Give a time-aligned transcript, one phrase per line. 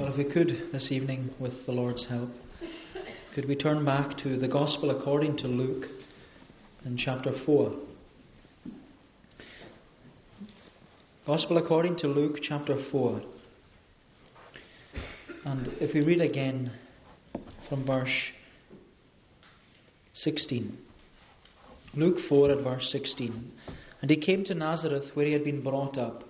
[0.00, 2.30] Well, if we could this evening, with the Lord's help,
[3.34, 5.84] could we turn back to the Gospel according to Luke
[6.86, 7.74] in chapter 4?
[11.26, 13.20] Gospel according to Luke chapter 4.
[15.44, 16.72] And if we read again
[17.68, 18.08] from verse
[20.14, 20.78] 16.
[21.92, 23.52] Luke 4 at verse 16.
[24.00, 26.29] And he came to Nazareth where he had been brought up.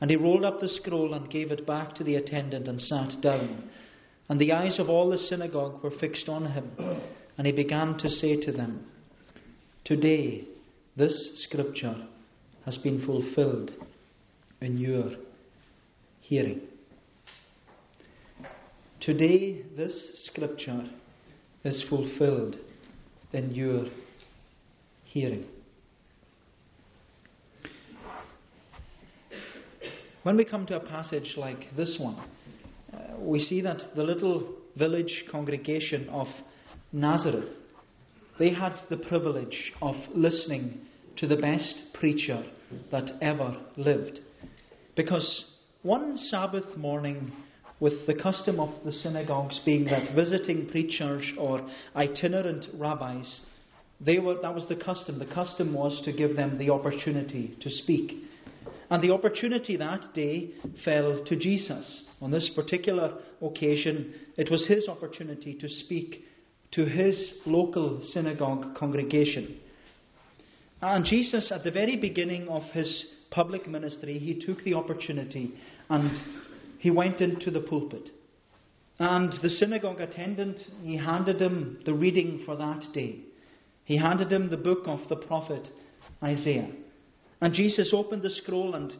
[0.00, 3.20] And he rolled up the scroll and gave it back to the attendant and sat
[3.20, 3.70] down.
[4.28, 6.70] And the eyes of all the synagogue were fixed on him.
[7.36, 8.86] And he began to say to them,
[9.84, 10.44] Today
[10.96, 11.96] this scripture
[12.64, 13.72] has been fulfilled
[14.60, 15.10] in your
[16.20, 16.60] hearing.
[19.00, 20.84] Today this scripture
[21.64, 22.56] is fulfilled
[23.32, 23.86] in your
[25.04, 25.46] hearing.
[30.22, 32.22] When we come to a passage like this one,
[32.92, 36.26] uh, we see that the little village congregation of
[36.92, 37.48] Nazareth,
[38.38, 40.80] they had the privilege of listening
[41.16, 42.44] to the best preacher
[42.90, 44.20] that ever lived.
[44.94, 45.46] Because
[45.82, 47.32] one Sabbath morning,
[47.80, 53.40] with the custom of the synagogues being that visiting preachers or itinerant rabbis,
[54.02, 55.18] they were, that was the custom.
[55.18, 58.24] The custom was to give them the opportunity to speak.
[58.90, 60.50] And the opportunity that day
[60.84, 62.04] fell to Jesus.
[62.20, 66.24] On this particular occasion, it was his opportunity to speak
[66.72, 69.58] to his local synagogue congregation.
[70.82, 75.54] And Jesus, at the very beginning of his public ministry, he took the opportunity
[75.88, 76.10] and
[76.78, 78.10] he went into the pulpit.
[78.98, 83.20] And the synagogue attendant, he handed him the reading for that day.
[83.84, 85.68] He handed him the book of the prophet
[86.22, 86.70] Isaiah.
[87.40, 88.92] And Jesus opened the scroll and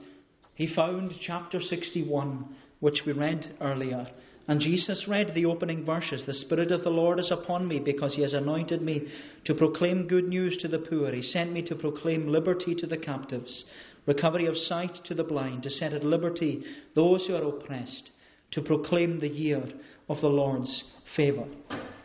[0.54, 2.44] he found chapter 61,
[2.80, 4.06] which we read earlier.
[4.48, 8.14] And Jesus read the opening verses The Spirit of the Lord is upon me because
[8.14, 9.06] he has anointed me
[9.44, 11.12] to proclaim good news to the poor.
[11.12, 13.64] He sent me to proclaim liberty to the captives
[14.06, 16.64] recovery of sight to the blind, to set at liberty
[16.94, 18.10] those who are oppressed,
[18.50, 19.62] to proclaim the year
[20.08, 20.84] of the Lord's
[21.16, 21.46] favour.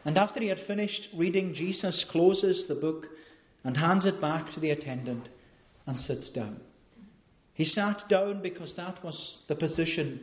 [0.04, 3.06] And after he had finished reading, Jesus closes the book
[3.64, 5.30] and hands it back to the attendant
[5.88, 6.60] and sits down.
[7.54, 10.20] He sat down because that was the position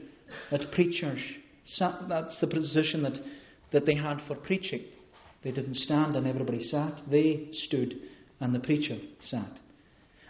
[0.50, 1.20] that preachers
[1.64, 3.18] sat, that's the position that,
[3.72, 4.82] that they had for preaching.
[5.42, 7.94] They didn't stand and everybody sat, they stood
[8.40, 9.58] and the preacher sat.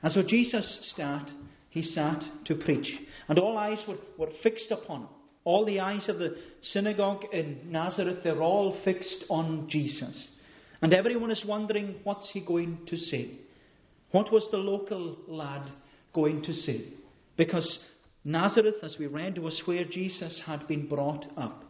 [0.03, 1.31] And so Jesus sat,
[1.71, 2.91] he sat to preach.
[3.29, 5.09] And all eyes were, were fixed upon him.
[5.45, 10.29] All the eyes of the synagogue in Nazareth, they're all fixed on Jesus.
[10.81, 13.39] And everyone is wondering, what's he going to say?
[14.13, 15.71] What was the local lad
[16.15, 16.85] going to say?
[17.37, 17.79] Because
[18.25, 21.65] Nazareth, as we read, was where Jesus had been brought up.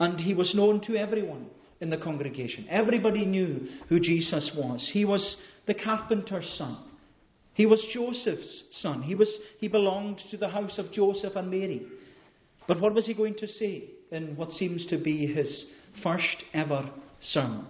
[0.00, 1.46] And he was known to everyone
[1.80, 2.66] in the congregation.
[2.68, 4.88] Everybody knew who Jesus was.
[4.92, 6.78] He was the carpenter's son.
[7.54, 9.02] He was Joseph's son.
[9.02, 11.86] He, was, he belonged to the house of Joseph and Mary.
[12.68, 15.64] But what was he going to say in what seems to be his
[16.02, 16.90] first ever
[17.22, 17.66] sermon?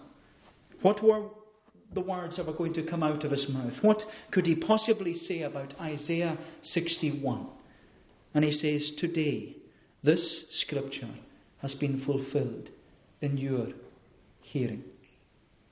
[0.83, 1.27] What were
[1.95, 3.73] the words that were going to come out of his mouth?
[3.83, 3.99] What
[4.31, 7.47] could he possibly say about Isaiah 61?
[8.35, 9.57] And he says, Today,
[10.03, 11.15] this scripture
[11.63, 12.69] has been fulfilled
[13.21, 13.69] in your
[14.43, 14.85] hearing.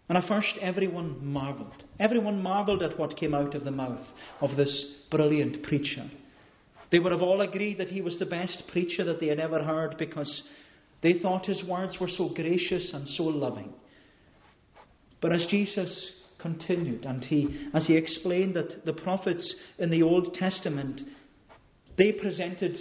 [0.08, 1.82] And at first, everyone marvelled.
[1.98, 4.04] Everyone marvelled at what came out of the mouth
[4.40, 6.10] of this brilliant preacher.
[6.90, 9.62] They would have all agreed that he was the best preacher that they had ever
[9.62, 10.42] heard because
[11.02, 13.72] they thought his words were so gracious and so loving.
[15.24, 20.34] But as Jesus continued and he, as he explained that the prophets in the Old
[20.34, 21.00] Testament,
[21.96, 22.76] they presented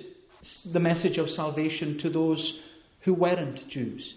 [0.73, 2.59] the message of salvation to those
[3.05, 4.15] who weren't Jews.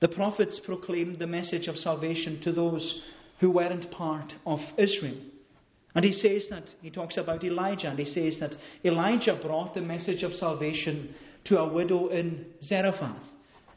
[0.00, 3.00] The prophets proclaimed the message of salvation to those
[3.40, 5.16] who weren't part of Israel.
[5.94, 8.52] And he says that, he talks about Elijah, and he says that
[8.84, 11.14] Elijah brought the message of salvation
[11.44, 13.22] to a widow in Zarephath.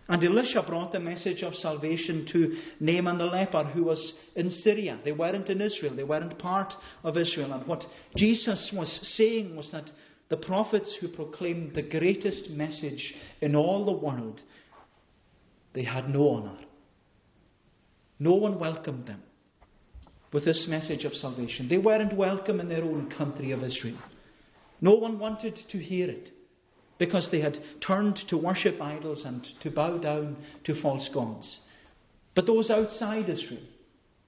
[0.09, 4.99] And Elisha brought the message of salvation to Naaman the leper who was in Syria.
[5.03, 6.73] They weren't in Israel, they weren't part
[7.03, 7.53] of Israel.
[7.53, 7.83] And what
[8.15, 9.89] Jesus was saying was that
[10.29, 14.41] the prophets who proclaimed the greatest message in all the world
[15.73, 16.57] they had no honour.
[18.19, 19.21] No one welcomed them
[20.33, 21.67] with this message of salvation.
[21.69, 23.97] They weren't welcome in their own country of Israel.
[24.81, 26.31] No one wanted to hear it
[26.99, 31.57] because they had turned to worship idols and to bow down to false gods.
[32.35, 33.63] But those outside Israel,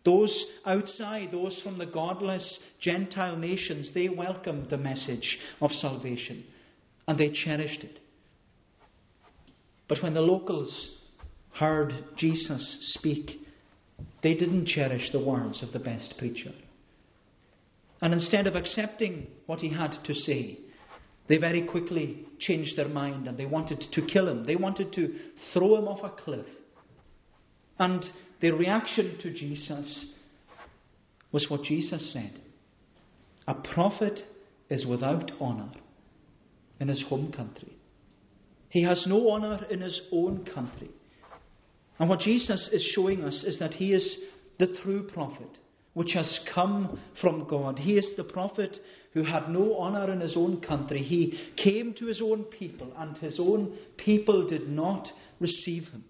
[0.06, 6.44] those outside, those from the godless Gentile nations, they welcomed the message of salvation
[7.08, 8.00] and they cherished it.
[9.88, 10.92] But when the locals
[11.54, 13.32] heard Jesus speak,
[14.24, 16.54] they didn't cherish the words of the best preacher.
[18.02, 20.60] And instead of accepting what he had to say,
[21.30, 24.46] they very quickly changed their mind and they wanted to kill him.
[24.46, 25.16] They wanted to
[25.54, 26.48] throw him off a cliff.
[27.78, 28.04] And
[28.42, 30.08] their reaction to Jesus
[31.32, 32.42] was what Jesus said
[33.48, 34.20] A prophet
[34.70, 35.72] is without honour
[36.80, 37.78] in his home country.
[38.70, 40.90] He has no honour in his own country.
[42.00, 44.18] And what Jesus is showing us is that he is
[44.58, 45.58] the true prophet,
[45.94, 47.78] which has come from God.
[47.78, 48.78] He is the prophet
[49.14, 51.02] who had no honour in his own country.
[51.02, 55.08] He came to his own people, and his own people did not
[55.40, 56.04] receive him.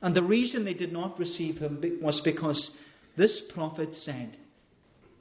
[0.00, 2.70] And the reason they did not receive him was because
[3.16, 4.36] this prophet said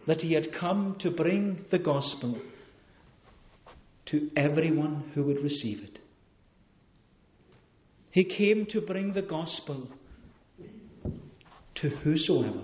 [0.06, 2.40] that he had come to bring the gospel
[4.08, 6.00] to everyone who would receive it.
[8.12, 9.90] He came to bring the gospel
[11.76, 12.64] to whosoever.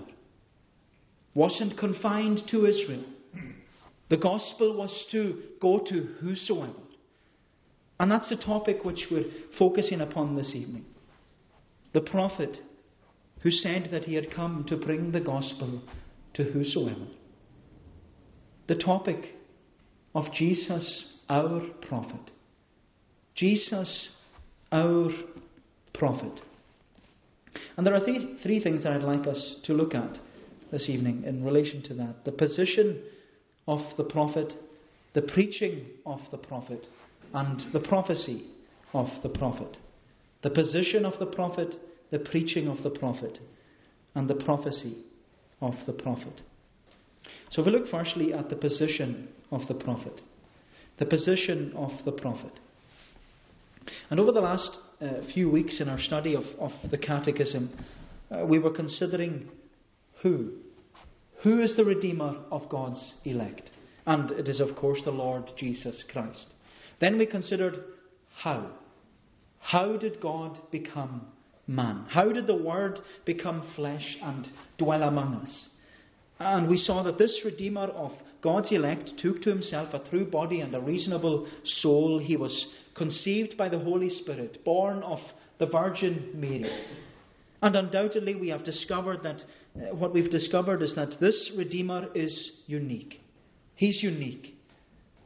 [1.34, 3.04] Wasn't confined to Israel.
[4.08, 6.72] The gospel was to go to whosoever.
[7.98, 10.84] And that's the topic which we're focusing upon this evening.
[11.92, 12.58] The prophet
[13.42, 15.82] who said that he had come to bring the gospel
[16.34, 17.06] to whosoever.
[18.66, 19.34] The topic
[20.14, 22.30] of Jesus, our prophet.
[23.34, 24.10] Jesus,
[24.72, 25.10] our
[25.92, 26.40] prophet.
[27.76, 30.18] And there are three, three things that I'd like us to look at
[30.72, 33.00] this evening in relation to that the position
[33.66, 34.52] of the prophet,
[35.14, 36.86] the preaching of the prophet,
[37.32, 38.44] and the prophecy
[38.92, 39.76] of the prophet.
[40.42, 41.74] The position of the prophet,
[42.10, 43.38] the preaching of the prophet,
[44.14, 44.98] and the prophecy
[45.60, 46.42] of the prophet.
[47.50, 50.20] So if we look firstly at the position of the prophet,
[50.98, 52.52] the position of the prophet.
[54.10, 57.70] And over the last uh, few weeks in our study of, of the Catechism,
[58.30, 59.48] uh, we were considering
[60.22, 60.52] who.
[61.44, 63.70] Who is the Redeemer of God's elect?
[64.06, 66.46] And it is, of course, the Lord Jesus Christ.
[67.00, 67.84] Then we considered
[68.34, 68.70] how.
[69.58, 71.26] How did God become
[71.66, 72.06] man?
[72.08, 74.48] How did the Word become flesh and
[74.78, 75.68] dwell among us?
[76.38, 78.12] And we saw that this Redeemer of
[78.42, 81.46] God's elect took to himself a true body and a reasonable
[81.82, 82.18] soul.
[82.18, 85.18] He was conceived by the Holy Spirit, born of
[85.58, 86.84] the Virgin Mary.
[87.62, 89.40] And undoubtedly, we have discovered that
[89.76, 93.20] uh, what we've discovered is that this Redeemer is unique.
[93.74, 94.56] He's unique.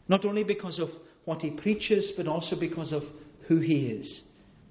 [0.08, 0.88] Not only because of
[1.24, 3.02] what he preaches, but also because of
[3.46, 4.22] who he is.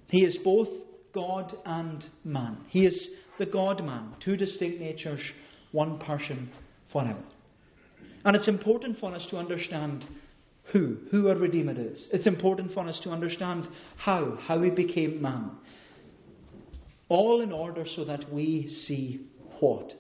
[0.10, 0.70] He is both
[1.14, 2.58] God and man.
[2.70, 5.22] He is the God man, two distinct natures,
[5.72, 6.50] one person
[6.92, 7.24] forever.
[8.26, 10.06] And it's important for us to understand
[10.74, 12.08] who, who our Redeemer is.
[12.12, 13.68] It's important for us to understand
[13.98, 15.52] how, how he became man.
[17.10, 19.28] All in order so that we see
[19.60, 19.94] what,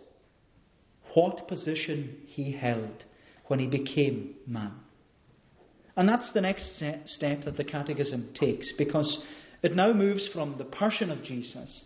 [1.13, 3.03] what position he held
[3.47, 4.73] when he became man.
[5.95, 9.23] And that's the next step that the Catechism takes because
[9.63, 11.85] it now moves from the person of Jesus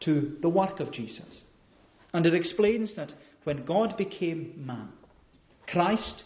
[0.00, 1.42] to the work of Jesus.
[2.12, 4.90] And it explains that when God became man,
[5.66, 6.22] Christ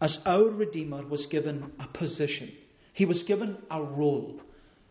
[0.00, 2.52] as our Redeemer, was given a position.
[2.92, 4.40] He was given a role.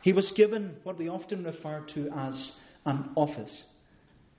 [0.01, 2.51] He was given what we often refer to as
[2.85, 3.63] an office.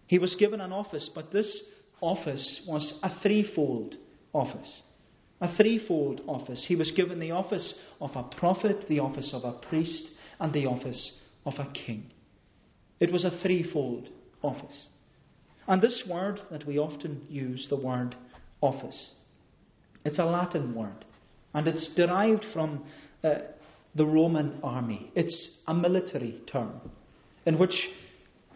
[0.06, 1.62] He was given an office, but this
[2.00, 3.94] office was a threefold
[4.32, 4.82] office.
[5.40, 6.64] A threefold office.
[6.66, 10.04] He was given the office of a prophet, the office of a priest,
[10.40, 11.12] and the office
[11.44, 12.10] of a king.
[13.00, 14.08] It was a threefold
[14.42, 14.86] office.
[15.68, 18.14] And this word that we often use, the word
[18.60, 19.10] office,
[20.04, 21.04] it's a Latin word,
[21.52, 22.84] and it's derived from
[23.24, 23.34] uh,
[23.96, 25.10] the Roman army.
[25.16, 26.80] It's a military term
[27.44, 27.74] in which,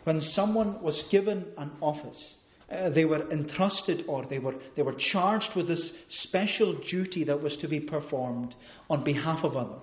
[0.05, 2.35] when someone was given an office,
[2.71, 5.93] uh, they were entrusted or they were, they were charged with this
[6.25, 8.55] special duty that was to be performed
[8.89, 9.83] on behalf of others.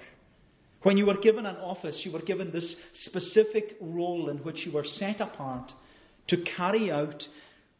[0.83, 4.71] When you were given an office, you were given this specific role in which you
[4.71, 5.71] were set apart
[6.29, 7.24] to carry out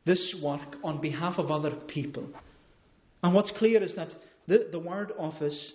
[0.06, 2.27] this work on behalf of other people.
[3.24, 4.10] And what's clear is that
[4.48, 5.74] the, the word office,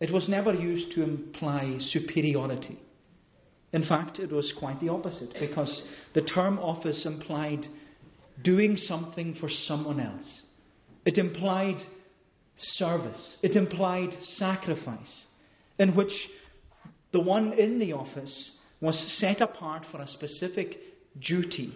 [0.00, 2.78] it was never used to imply superiority.
[3.76, 5.82] In fact, it was quite the opposite, because
[6.14, 7.66] the term office implied
[8.42, 10.40] doing something for someone else.
[11.04, 11.76] It implied
[12.56, 13.36] service.
[13.42, 15.26] It implied sacrifice,
[15.78, 16.12] in which
[17.12, 20.78] the one in the office was set apart for a specific
[21.20, 21.74] duty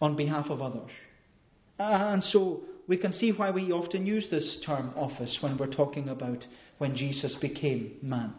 [0.00, 0.92] on behalf of others.
[1.80, 6.08] And so we can see why we often use this term office when we're talking
[6.08, 6.46] about
[6.78, 8.32] when Jesus became man.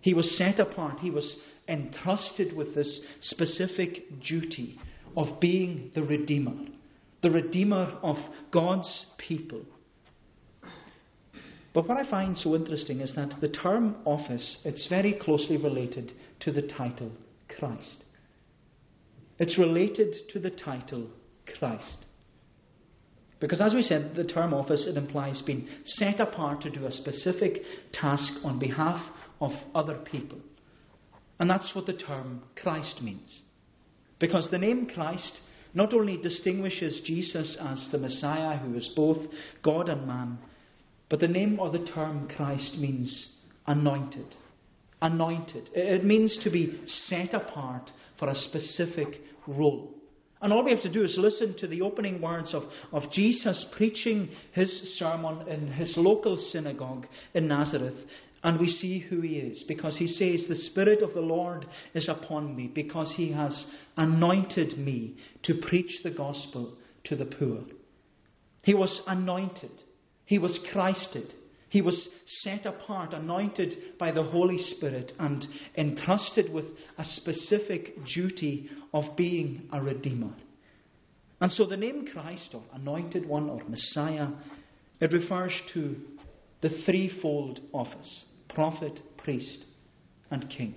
[0.00, 1.36] He was set apart, he was
[1.68, 4.78] entrusted with this specific duty
[5.16, 6.54] of being the Redeemer,
[7.22, 8.16] the Redeemer of
[8.52, 9.62] God's people.
[11.74, 16.12] But what I find so interesting is that the term office, it's very closely related
[16.40, 17.12] to the title
[17.58, 18.04] Christ.
[19.38, 21.08] It's related to the title
[21.58, 21.98] Christ.
[23.40, 26.92] Because as we said, the term office, it implies being set apart to do a
[26.92, 29.00] specific task on behalf
[29.40, 30.38] of other people.
[31.38, 33.40] And that's what the term Christ means.
[34.18, 35.32] Because the name Christ
[35.74, 39.18] not only distinguishes Jesus as the Messiah who is both
[39.62, 40.38] God and man,
[41.08, 43.28] but the name or the term Christ means
[43.66, 44.34] anointed.
[45.00, 45.70] Anointed.
[45.74, 49.94] It means to be set apart for a specific role.
[50.40, 53.64] And all we have to do is listen to the opening words of, of Jesus
[53.76, 57.96] preaching his sermon in his local synagogue in Nazareth.
[58.42, 62.08] And we see who he is because he says, The Spirit of the Lord is
[62.08, 63.66] upon me because he has
[63.96, 67.62] anointed me to preach the gospel to the poor.
[68.62, 69.72] He was anointed,
[70.24, 71.32] he was Christed,
[71.68, 75.44] he was set apart, anointed by the Holy Spirit, and
[75.76, 76.64] entrusted with
[76.96, 80.32] a specific duty of being a Redeemer.
[81.40, 84.28] And so the name Christ, or Anointed One, or Messiah,
[85.00, 85.96] it refers to
[86.60, 89.64] the threefold office prophet, priest,
[90.30, 90.74] and king.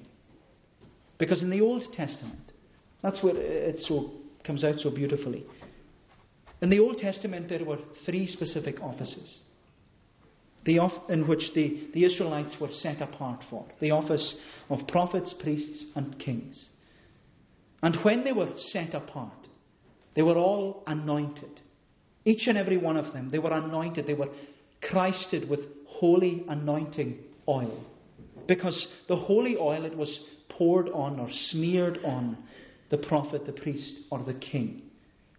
[1.18, 2.52] Because in the Old Testament,
[3.02, 4.12] that's where it so
[4.46, 5.46] comes out so beautifully.
[6.62, 9.40] In the Old Testament, there were three specific offices
[10.64, 14.36] the off- in which the, the Israelites were set apart for the office
[14.70, 16.66] of prophets, priests, and kings.
[17.82, 19.48] And when they were set apart,
[20.16, 21.62] they were all anointed.
[22.26, 24.30] Each and every one of them, they were anointed, they were
[24.82, 27.86] Christed with holy anointing oil.
[28.48, 30.20] Because the holy oil, it was
[30.50, 32.38] poured on or smeared on
[32.90, 34.82] the prophet, the priest, or the king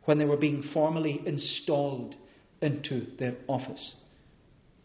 [0.04, 2.14] when they were being formally installed
[2.60, 3.94] into their office.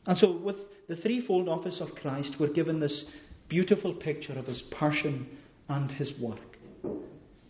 [0.05, 3.05] And so, with the threefold office of Christ, we're given this
[3.49, 5.27] beautiful picture of his person
[5.69, 6.57] and his work.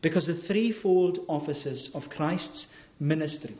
[0.02, 2.68] Because the threefold offices of Christ's
[3.00, 3.58] ministry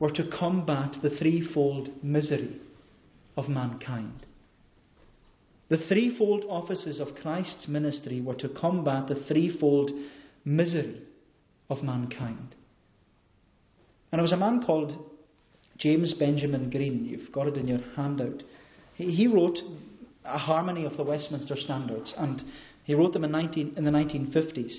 [0.00, 2.58] were to combat the threefold misery
[3.36, 4.26] of mankind.
[5.68, 9.92] The threefold offices of Christ's ministry were to combat the threefold
[10.44, 11.02] misery
[11.68, 12.56] of mankind.
[14.10, 14.98] And there was a man called
[15.78, 18.42] James Benjamin Green, you've got it in your handout.
[18.94, 19.58] He, wrote
[20.24, 22.42] a harmony of the Westminster Standards, and
[22.84, 24.72] he wrote them in, 19, in the 1950s.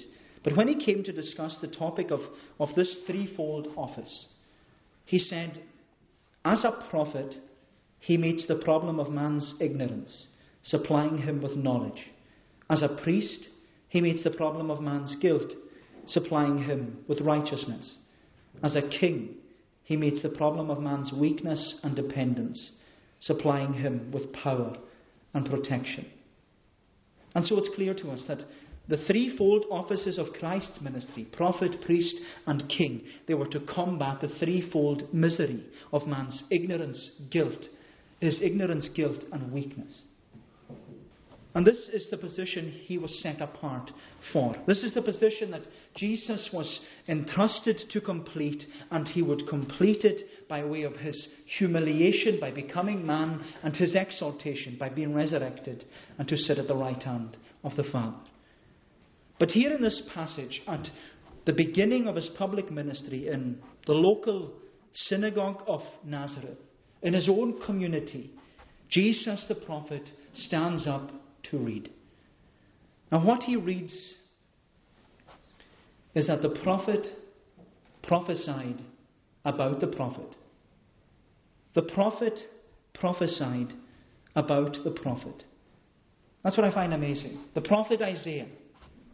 [0.43, 2.19] But when he came to discuss the topic of,
[2.59, 4.25] of this threefold office,
[5.11, 5.61] he said,
[6.45, 7.35] As a prophet,
[7.99, 10.27] he meets the problem of man's ignorance,
[10.63, 12.01] supplying him with knowledge.
[12.69, 13.47] As a priest,
[13.89, 15.51] he meets the problem of man's guilt,
[16.07, 17.97] supplying him with righteousness.
[18.63, 19.35] As a king,
[19.83, 22.71] he meets the problem of man's weakness and dependence,
[23.19, 24.77] supplying him with power
[25.33, 26.05] and protection.
[27.35, 28.45] And so it's clear to us that
[28.91, 32.13] the threefold offices of Christ's ministry prophet, priest,
[32.45, 37.65] and king they were to combat the threefold misery of man's ignorance, guilt,
[38.19, 40.01] his ignorance, guilt, and weakness.
[41.55, 43.91] And this is the position he was set apart
[44.33, 44.55] for.
[44.67, 50.21] This is the position that Jesus was entrusted to complete, and he would complete it
[50.49, 55.85] by way of his humiliation, by becoming man, and his exaltation, by being resurrected,
[56.17, 58.17] and to sit at the right hand of the Father.
[59.41, 60.87] But here in this passage, at
[61.47, 63.57] the beginning of his public ministry in
[63.87, 64.51] the local
[64.93, 66.59] synagogue of Nazareth,
[67.01, 68.29] in his own community,
[68.91, 71.09] Jesus the prophet stands up
[71.49, 71.89] to read.
[73.11, 74.13] Now, what he reads
[76.13, 77.07] is that the prophet
[78.03, 78.83] prophesied
[79.43, 80.35] about the prophet.
[81.73, 82.37] The prophet
[82.93, 83.73] prophesied
[84.35, 85.45] about the prophet.
[86.43, 87.43] That's what I find amazing.
[87.55, 88.45] The prophet Isaiah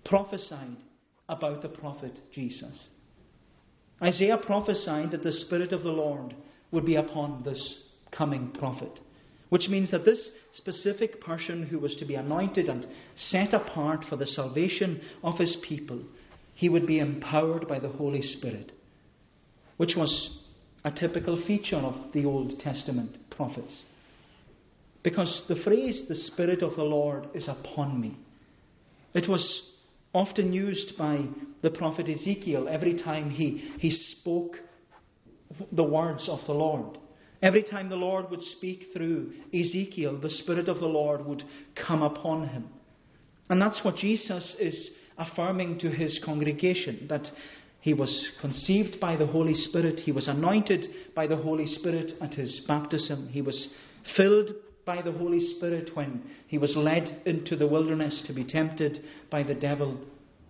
[0.07, 0.77] prophesied
[1.29, 2.87] about the prophet Jesus.
[4.01, 6.35] Isaiah prophesied that the Spirit of the Lord
[6.71, 8.99] would be upon this coming prophet
[9.49, 12.85] which means that this specific person who was to be anointed and
[13.15, 16.01] set apart for the salvation of his people,
[16.53, 18.71] he would be empowered by the Holy Spirit,
[19.77, 20.39] which was
[20.83, 23.83] a typical feature of the Old Testament prophets.
[25.03, 28.17] Because the phrase, the Spirit of the Lord is upon me,
[29.13, 29.63] it was
[30.17, 31.25] often used by
[31.61, 34.55] the prophet Ezekiel every time he, he spoke
[35.71, 36.97] the words of the Lord.
[37.43, 41.43] Every time the Lord would speak through Ezekiel, the Spirit of the Lord would
[41.75, 42.67] come upon him.
[43.49, 47.27] And that's what Jesus is affirming to his congregation that
[47.79, 52.33] he was conceived by the Holy Spirit, he was anointed by the Holy Spirit at
[52.33, 53.69] his baptism, he was
[54.15, 54.49] filled
[54.87, 59.43] by the Holy Spirit when he was led into the wilderness to be tempted by
[59.43, 59.99] the devil.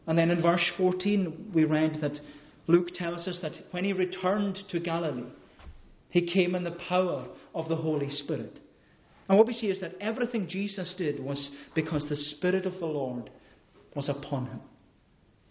[0.06, 2.18] And then in verse 14, we read that
[2.68, 5.28] Luke tells us that when he returned to Galilee,
[6.10, 8.60] he came in the power of the Holy Spirit.
[9.28, 12.86] And what we see is that everything Jesus did was because the Spirit of the
[12.86, 13.30] Lord
[13.96, 14.62] was upon him.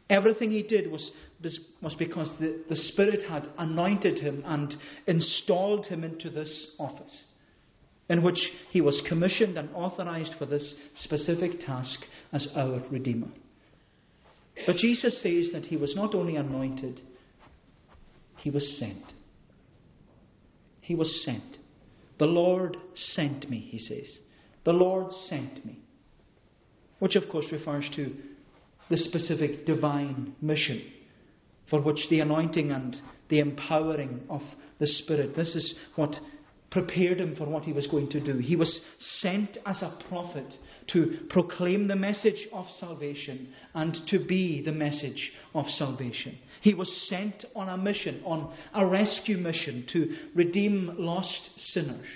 [0.09, 1.11] Everything he did was,
[1.83, 4.75] was because the, the Spirit had anointed him and
[5.07, 7.25] installed him into this office,
[8.09, 8.39] in which
[8.71, 12.01] he was commissioned and authorized for this specific task
[12.33, 13.29] as our Redeemer.
[14.67, 17.01] But Jesus says that he was not only anointed,
[18.39, 19.13] he was sent.
[20.81, 21.59] He was sent.
[22.19, 24.07] The Lord sent me, he says.
[24.65, 25.81] The Lord sent me.
[26.99, 28.15] Which, of course, refers to
[28.89, 30.81] the specific divine mission
[31.69, 32.97] for which the anointing and
[33.29, 34.41] the empowering of
[34.79, 36.15] the Spirit, this is what
[36.77, 38.37] prepared him for what he was going to do.
[38.37, 38.83] He was
[39.21, 40.45] sent as a prophet
[40.93, 46.37] to proclaim the message of salvation and to be the message of salvation.
[46.61, 52.07] He was sent on a mission, on a rescue mission to redeem lost sinners.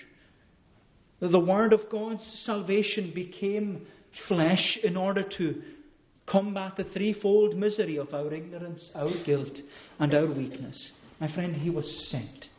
[1.22, 3.86] The Word of God's salvation became
[4.28, 5.62] flesh in order to
[6.26, 9.56] combat the threefold misery of our ignorance, our guilt,
[9.98, 10.90] and our weakness.
[11.18, 12.49] My friend, He was sent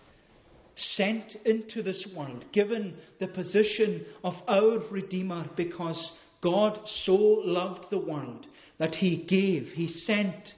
[0.96, 8.00] sent into this world, given the position of our Redeemer because God so loved the
[8.00, 8.48] world
[8.80, 10.54] that he gave, he sent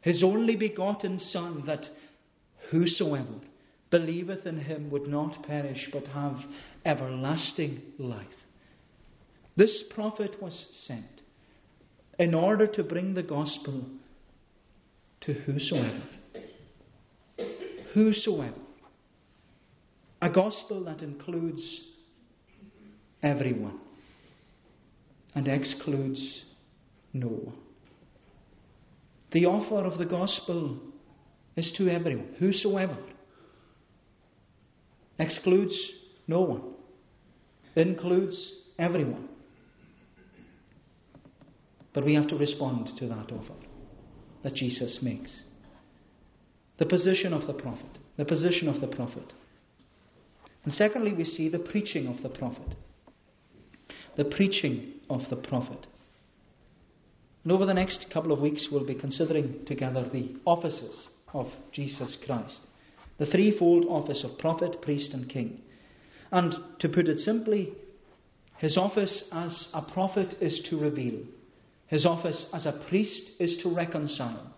[0.00, 1.84] his only begotten Son that
[2.70, 3.40] whosoever
[3.90, 6.36] believeth in him would not perish but have
[6.84, 8.26] everlasting life.
[9.56, 11.04] This prophet was sent
[12.18, 13.84] in order to bring the gospel
[15.22, 16.02] to whosoever.
[17.94, 18.63] Whosoever.
[20.22, 21.62] A gospel that includes
[23.22, 23.78] everyone
[25.34, 26.44] and excludes
[27.12, 27.56] no one.
[29.32, 30.78] The offer of the gospel
[31.56, 32.96] is to everyone, whosoever.
[35.18, 35.76] Excludes
[36.26, 36.62] no one,
[37.76, 38.36] includes
[38.78, 39.28] everyone.
[41.92, 43.54] But we have to respond to that offer
[44.42, 45.32] that Jesus makes.
[46.78, 47.98] The position of the prophet.
[48.16, 49.32] The position of the prophet.
[50.64, 52.74] And secondly, we see the preaching of the prophet.
[54.16, 55.86] The preaching of the prophet.
[57.42, 62.16] And over the next couple of weeks, we'll be considering together the offices of Jesus
[62.24, 62.56] Christ
[63.18, 65.60] the threefold office of prophet, priest, and king.
[66.32, 67.72] And to put it simply,
[68.58, 71.20] his office as a prophet is to reveal,
[71.86, 74.52] his office as a priest is to reconcile,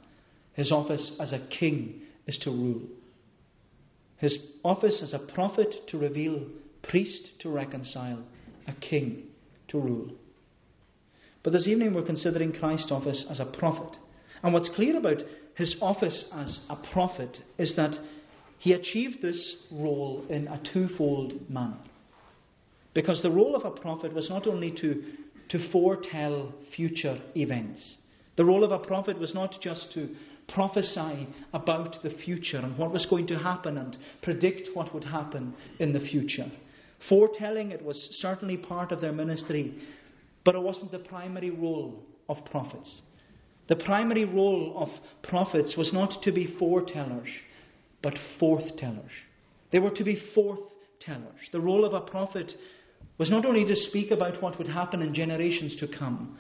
[0.55, 2.83] his office as a king is to rule.
[4.19, 6.43] His office as a prophet to reveal,
[6.83, 8.25] priest to reconcile,
[8.67, 9.25] a king
[9.69, 10.11] to rule.
[11.43, 13.97] But this evening we're considering Christ's office as a prophet.
[14.43, 15.19] And what's clear about
[15.55, 17.95] his office as a prophet is that
[18.59, 21.79] he achieved this role in a twofold manner.
[22.95, 25.03] Because the role of a prophet was not only to,
[25.51, 27.97] to foretell future events,
[28.37, 30.15] the role of a prophet was not just to
[30.49, 35.55] prophesy about the future and what was going to happen and predict what would happen
[35.79, 36.51] in the future.
[37.09, 39.75] Foretelling, it was certainly part of their ministry,
[40.45, 43.01] but it wasn't the primary role of prophets.
[43.69, 44.89] The primary role of
[45.29, 47.29] prophets was not to be foretellers,
[48.03, 49.11] but forthtellers.
[49.73, 51.51] They were to be forthtellers.
[51.53, 52.53] The role of a prophet
[53.19, 56.39] was not only to speak about what would happen in generations to come,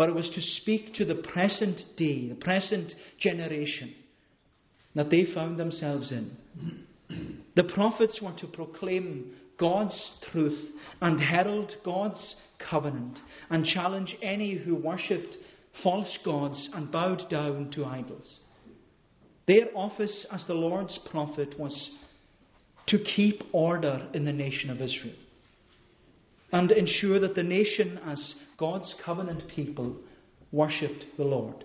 [0.00, 3.94] but it was to speak to the present day, the present generation
[4.94, 6.34] that they found themselves in.
[7.54, 10.58] The prophets were to proclaim God's truth
[11.02, 12.36] and herald God's
[12.70, 13.18] covenant
[13.50, 15.36] and challenge any who worshipped
[15.82, 18.38] false gods and bowed down to idols.
[19.46, 21.90] Their office as the Lord's prophet was
[22.86, 25.16] to keep order in the nation of Israel.
[26.52, 29.96] And ensure that the nation, as God's covenant people,
[30.52, 31.64] worshipped the Lord.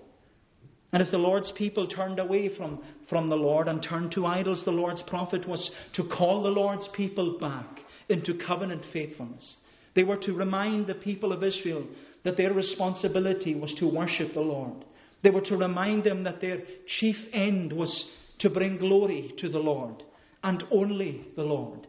[0.93, 4.61] And if the Lord's people turned away from, from the Lord and turned to idols,
[4.63, 9.55] the Lord's prophet was to call the Lord's people back into covenant faithfulness.
[9.95, 11.85] They were to remind the people of Israel
[12.23, 14.85] that their responsibility was to worship the Lord.
[15.23, 16.59] They were to remind them that their
[16.99, 18.05] chief end was
[18.39, 20.03] to bring glory to the Lord
[20.43, 21.87] and only the Lord.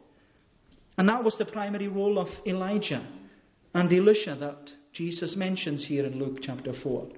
[0.98, 3.06] And that was the primary role of Elijah
[3.74, 7.08] and Elisha that Jesus mentions here in Luke chapter 4.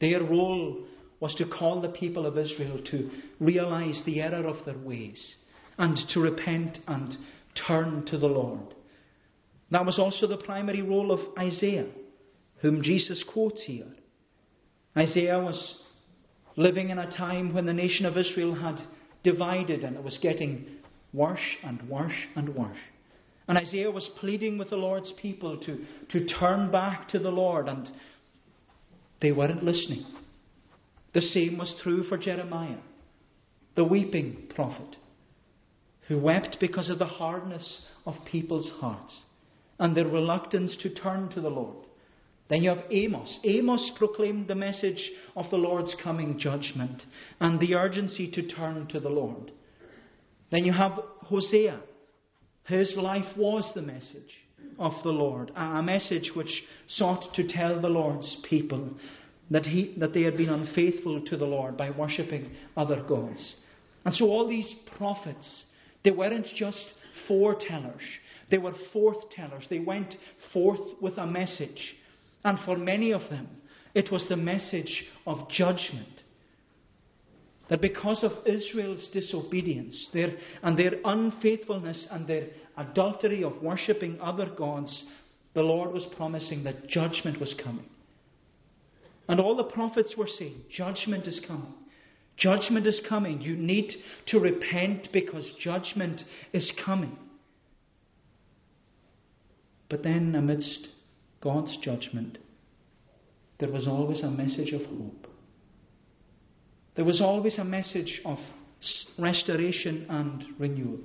[0.00, 0.84] Their role
[1.20, 5.36] was to call the people of Israel to realize the error of their ways
[5.78, 7.16] and to repent and
[7.66, 8.74] turn to the Lord.
[9.70, 11.88] That was also the primary role of Isaiah,
[12.60, 13.86] whom Jesus quotes here.
[14.96, 15.74] Isaiah was
[16.56, 18.80] living in a time when the nation of Israel had
[19.22, 20.66] divided and it was getting
[21.12, 22.78] worse and worse and worse.
[23.46, 27.68] And Isaiah was pleading with the Lord's people to, to turn back to the Lord,
[27.68, 27.88] and
[29.22, 30.04] they weren't listening.
[31.14, 32.76] The same was true for Jeremiah,
[33.74, 34.96] the weeping prophet,
[36.08, 39.14] who wept because of the hardness of people's hearts
[39.78, 41.86] and their reluctance to turn to the Lord.
[42.50, 43.38] Then you have Amos.
[43.44, 47.02] Amos proclaimed the message of the Lord's coming judgment
[47.40, 49.52] and the urgency to turn to the Lord.
[50.50, 51.80] Then you have Hosea.
[52.64, 54.36] His life was the message
[54.78, 58.90] of the Lord, a message which sought to tell the Lord's people
[59.50, 63.56] that, he, that they had been unfaithful to the Lord by worshipping other gods.
[64.04, 65.64] And so all these prophets,
[66.04, 66.84] they weren't just
[67.28, 68.02] foretellers,
[68.50, 69.64] they were forth tellers.
[69.68, 70.14] They went
[70.52, 71.94] forth with a message.
[72.44, 73.48] And for many of them,
[73.94, 76.17] it was the message of judgment.
[77.68, 84.46] That because of Israel's disobedience their, and their unfaithfulness and their adultery of worshipping other
[84.46, 85.04] gods,
[85.54, 87.84] the Lord was promising that judgment was coming.
[89.28, 91.74] And all the prophets were saying, Judgment is coming.
[92.38, 93.42] Judgment is coming.
[93.42, 93.92] You need
[94.28, 97.18] to repent because judgment is coming.
[99.90, 100.88] But then, amidst
[101.42, 102.38] God's judgment,
[103.58, 105.26] there was always a message of hope.
[106.98, 108.38] There was always a message of
[109.20, 110.98] restoration and renewal.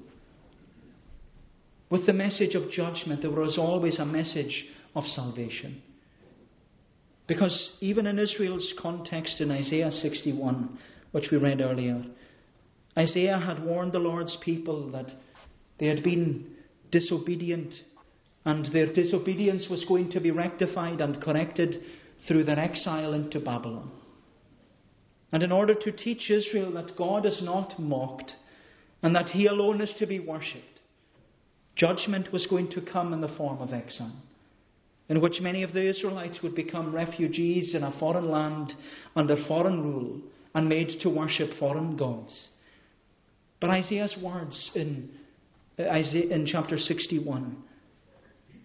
[1.91, 5.83] With the message of judgment, there was always a message of salvation.
[7.27, 10.79] Because even in Israel's context in Isaiah 61,
[11.11, 12.03] which we read earlier,
[12.97, 15.11] Isaiah had warned the Lord's people that
[15.79, 16.55] they had been
[16.91, 17.71] disobedient
[18.45, 21.83] and their disobedience was going to be rectified and corrected
[22.27, 23.91] through their exile into Babylon.
[25.33, 28.31] And in order to teach Israel that God is not mocked
[29.01, 30.79] and that He alone is to be worshipped,
[31.75, 34.15] judgment was going to come in the form of exile,
[35.09, 38.73] in which many of the Israelites would become refugees in a foreign land
[39.15, 40.21] under foreign rule
[40.53, 42.49] and made to worship foreign gods.
[43.59, 45.09] But Isaiah's words in,
[45.79, 47.57] uh, Isaiah, in chapter 61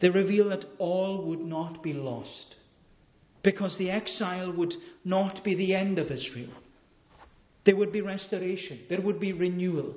[0.00, 2.56] they reveal that all would not be lost
[3.42, 4.74] because the exile would
[5.04, 6.52] not be the end of Israel.
[7.64, 9.94] There would be restoration, there would be renewal.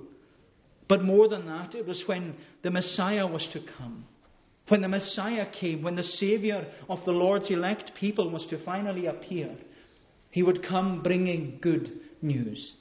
[0.88, 4.06] But more than that, it was when the Messiah was to come.
[4.68, 9.06] When the Messiah came, when the Saviour of the Lord's elect people was to finally
[9.06, 9.56] appear,
[10.32, 12.74] he would come bringing good news.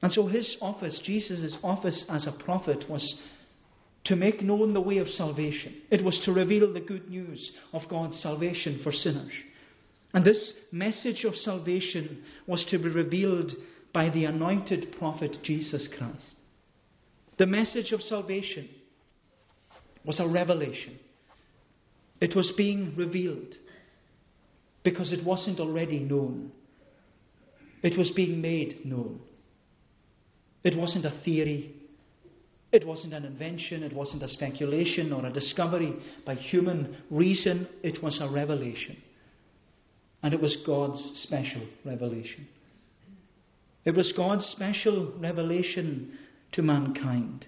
[0.00, 3.20] And so his office, Jesus' office as a prophet, was
[4.04, 5.74] to make known the way of salvation.
[5.90, 9.32] It was to reveal the good news of God's salvation for sinners.
[10.12, 13.52] And this message of salvation was to be revealed
[13.94, 16.24] by the anointed prophet Jesus Christ.
[17.38, 18.68] The message of salvation
[20.04, 20.98] was a revelation.
[22.20, 23.54] It was being revealed
[24.84, 26.52] because it wasn't already known.
[27.82, 29.20] It was being made known.
[30.62, 31.74] It wasn't a theory.
[32.72, 38.02] It wasn't an invention, it wasn't a speculation or a discovery by human reason, it
[38.02, 38.96] was a revelation.
[40.22, 42.48] And it was God's special revelation.
[43.84, 46.16] It was God's special revelation
[46.52, 47.46] to mankind.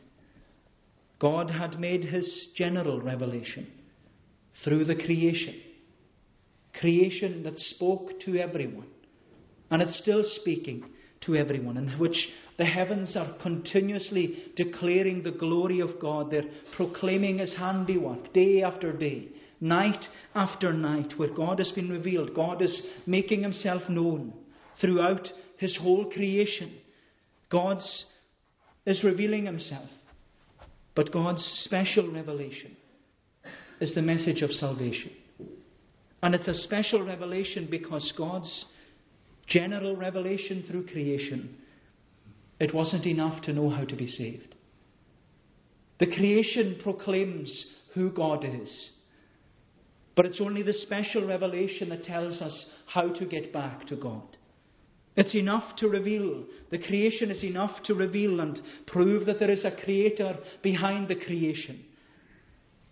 [1.20, 3.68] God had made his general revelation
[4.62, 5.54] through the creation.
[6.78, 8.88] Creation that spoke to everyone.
[9.70, 10.84] And it's still speaking
[11.22, 16.30] to everyone, in which the heavens are continuously declaring the glory of God.
[16.30, 19.28] They're proclaiming His handiwork day after day,
[19.60, 22.34] night after night, where God has been revealed.
[22.34, 24.32] God is making Himself known
[24.80, 26.78] throughout His whole creation.
[27.50, 27.78] God
[28.86, 29.88] is revealing Himself.
[30.94, 32.76] But God's special revelation
[33.80, 35.10] is the message of salvation.
[36.22, 38.64] And it's a special revelation because God's
[39.48, 41.56] general revelation through creation,
[42.60, 44.54] it wasn't enough to know how to be saved.
[45.98, 48.90] The creation proclaims who God is.
[50.16, 54.22] But it's only the special revelation that tells us how to get back to God.
[55.16, 59.64] It's enough to reveal, the creation is enough to reveal and prove that there is
[59.64, 61.84] a creator behind the creation.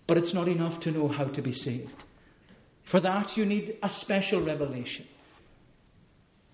[0.07, 1.91] But it's not enough to know how to be saved.
[2.91, 5.07] For that, you need a special revelation.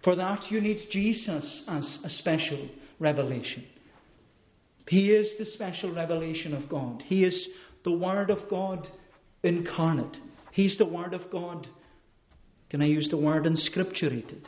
[0.05, 2.69] For that, you need Jesus as a special
[2.99, 3.65] revelation.
[4.89, 7.03] He is the special revelation of God.
[7.07, 7.49] He is
[7.85, 8.87] the Word of God
[9.43, 10.17] incarnate.
[10.53, 11.67] He's the Word of God.
[12.71, 14.43] Can I use the word inscripturated?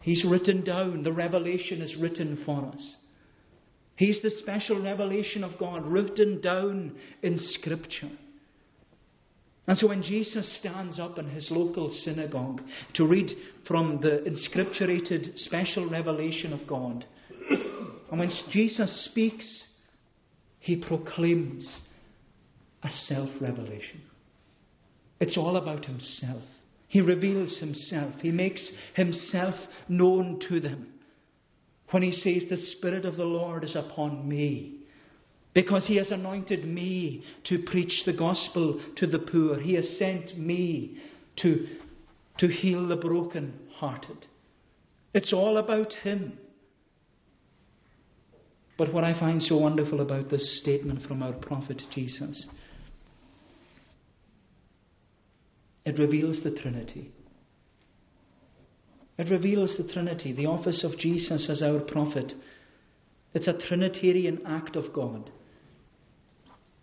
[0.00, 1.04] He's written down.
[1.04, 2.94] The revelation is written for us.
[3.96, 8.10] He's the special revelation of God written down in Scripture.
[9.66, 12.60] And so when Jesus stands up in his local synagogue
[12.94, 13.30] to read
[13.66, 17.04] from the inscripturated special revelation of God,
[18.10, 19.64] and when Jesus speaks,
[20.58, 21.80] he proclaims
[22.82, 24.02] a self revelation.
[25.20, 26.42] It's all about himself.
[26.88, 29.54] He reveals himself, he makes himself
[29.88, 30.88] known to them.
[31.90, 34.81] When he says, The Spirit of the Lord is upon me,
[35.54, 40.38] because he has anointed me to preach the gospel to the poor, he has sent
[40.38, 40.98] me
[41.42, 41.66] to,
[42.38, 44.26] to heal the broken-hearted.
[45.14, 46.38] It's all about him.
[48.78, 52.46] But what I find so wonderful about this statement from our prophet Jesus
[55.84, 57.10] It reveals the Trinity.
[59.18, 62.32] It reveals the Trinity, the office of Jesus as our prophet.
[63.34, 65.30] It's a Trinitarian act of God.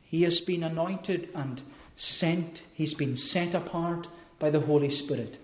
[0.09, 1.61] He has been anointed and
[1.95, 4.07] sent, he's been set apart
[4.39, 5.37] by the Holy Spirit.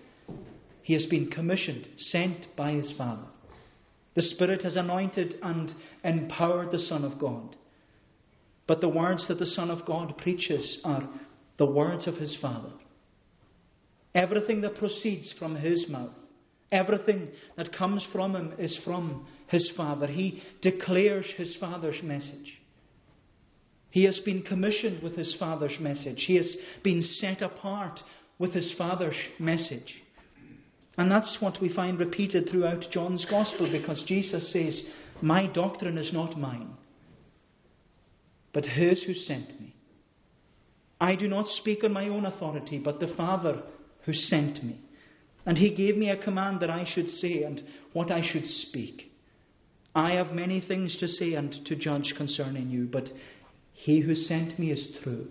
[0.82, 3.26] He has been commissioned, sent by his Father.
[4.16, 7.54] The Spirit has anointed and empowered the Son of God.
[8.66, 11.08] But the words that the Son of God preaches are
[11.58, 12.72] the words of his Father.
[14.16, 16.10] Everything that proceeds from his mouth,
[16.72, 20.08] everything that comes from him is from his Father.
[20.08, 22.54] He declares his Father's message.
[23.96, 26.24] He has been commissioned with his Father's message.
[26.26, 26.54] He has
[26.84, 27.98] been set apart
[28.38, 30.02] with his Father's message.
[30.98, 34.84] And that's what we find repeated throughout John's Gospel because Jesus says,
[35.22, 36.72] My doctrine is not mine,
[38.52, 39.74] but his who sent me.
[41.00, 43.62] I do not speak on my own authority, but the Father
[44.04, 44.78] who sent me.
[45.46, 47.62] And he gave me a command that I should say and
[47.94, 49.10] what I should speak.
[49.94, 53.08] I have many things to say and to judge concerning you, but
[53.76, 55.28] he who sent me is true.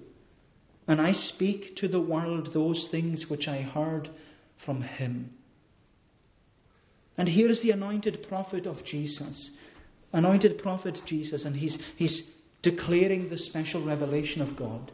[0.88, 4.10] And I speak to the world those things which I heard
[4.64, 5.32] from him.
[7.18, 9.50] And here is the anointed prophet of Jesus.
[10.14, 12.24] Anointed prophet Jesus, and he's, he's
[12.62, 14.92] declaring the special revelation of God.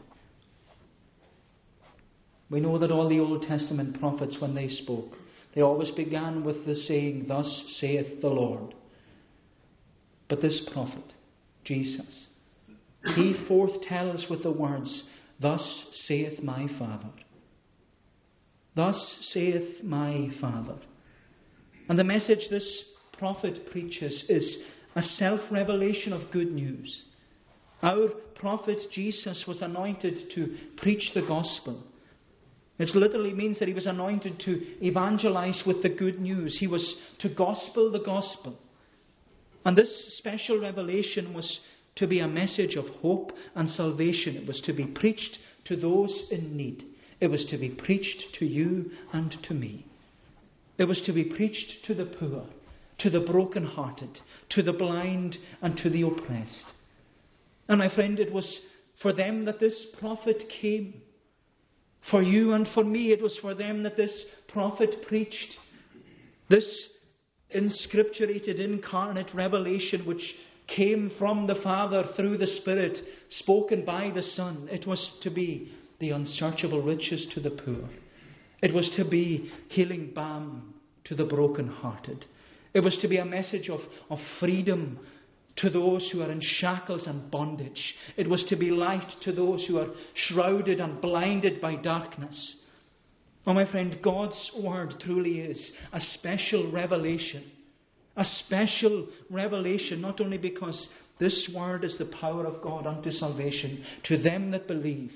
[2.50, 5.18] We know that all the Old Testament prophets, when they spoke,
[5.54, 8.74] they always began with the saying, Thus saith the Lord.
[10.30, 11.14] But this prophet,
[11.66, 12.28] Jesus,
[13.16, 15.04] he forth tells with the words,
[15.40, 17.10] Thus saith my Father.
[18.76, 20.78] Thus saith my Father.
[21.90, 22.86] And the message this
[23.18, 24.64] prophet preaches is
[24.96, 27.04] a self revelation of good news.
[27.82, 31.84] Our prophet Jesus was anointed to preach the gospel.
[32.78, 36.58] It literally means that he was anointed to evangelize with the good news.
[36.60, 38.58] He was to gospel the gospel.
[39.64, 41.60] And this special revelation was
[42.02, 44.36] to be a message of hope and salvation.
[44.36, 46.84] It was to be preached to those in need.
[47.20, 49.86] It was to be preached to you and to me.
[50.80, 52.48] It was to be preached to the poor,
[53.00, 56.64] to the broken-hearted, to the blind, and to the oppressed.
[57.70, 58.60] And my friend, it was
[59.04, 61.02] for them that this prophet came.
[62.10, 65.56] For you and for me, it was for them that this prophet preached.
[66.50, 66.68] This
[67.56, 70.24] inscripturated, incarnate revelation which
[70.76, 72.98] came from the Father through the Spirit,
[73.30, 74.68] spoken by the Son.
[74.72, 77.90] It was to be the unsearchable riches to the poor.
[78.62, 80.74] It was to be healing balm
[81.06, 82.26] to the broken-hearted.
[82.74, 83.80] It was to be a message of,
[84.10, 85.00] of freedom
[85.58, 87.94] to those who are in shackles and bondage.
[88.18, 92.56] It was to be light to those who are shrouded and blinded by darkness.
[93.46, 97.44] Oh, my friend, God's word truly is a special revelation.
[98.18, 100.90] A special revelation, not only because
[101.22, 105.12] This word is the power of God unto salvation to them that believe,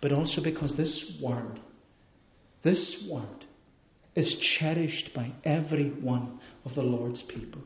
[0.00, 1.60] but also because this word,
[2.64, 3.44] this word,
[4.14, 7.60] is cherished by every one of the Lord's people.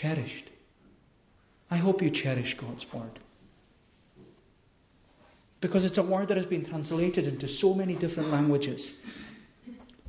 [0.00, 0.48] Cherished.
[1.68, 3.18] I hope you cherish God's word.
[5.60, 8.88] Because it's a word that has been translated into so many different languages,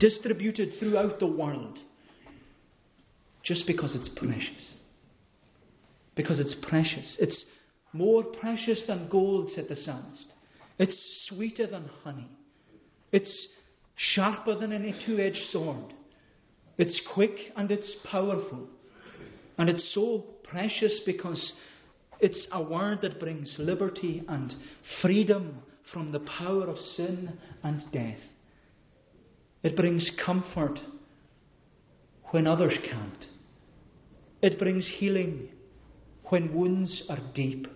[0.02, 1.78] distributed throughout the world,
[3.44, 4.68] just because it's precious.
[6.16, 7.16] Because it's precious.
[7.20, 7.46] It's
[7.94, 10.26] more precious than gold, said the psalmist.
[10.78, 12.28] It's sweeter than honey.
[13.12, 13.48] It's
[13.96, 15.94] sharper than any two edged sword.
[16.78, 18.68] It's quick and it's powerful.
[19.58, 21.54] And it's so precious because
[22.20, 24.54] it's a word that brings liberty and
[25.02, 25.60] freedom
[25.94, 28.18] from the power of sin and death.
[29.64, 30.80] It brings comfort
[32.32, 33.26] when others can't.
[34.42, 35.50] It brings healing
[36.26, 37.68] when wounds are deep.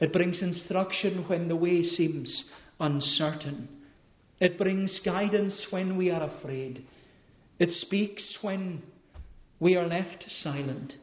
[0.00, 2.44] It brings instruction when the way seems
[2.78, 3.68] uncertain.
[4.38, 6.84] It brings guidance when we are afraid.
[7.58, 8.82] It speaks when
[9.58, 10.94] we are left silent.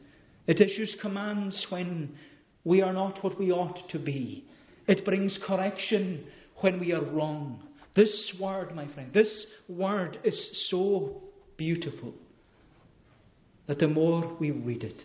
[0.47, 2.15] It issues commands when
[2.63, 4.45] we are not what we ought to be.
[4.87, 6.25] It brings correction
[6.61, 7.61] when we are wrong.
[7.97, 11.19] This word, my friend, this word is so
[11.57, 12.13] beautiful
[13.65, 15.01] that the more we read it,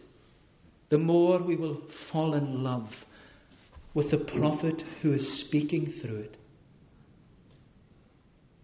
[0.90, 1.80] the more we will
[2.12, 2.90] fall in love
[3.94, 6.36] with the prophet who is speaking through it.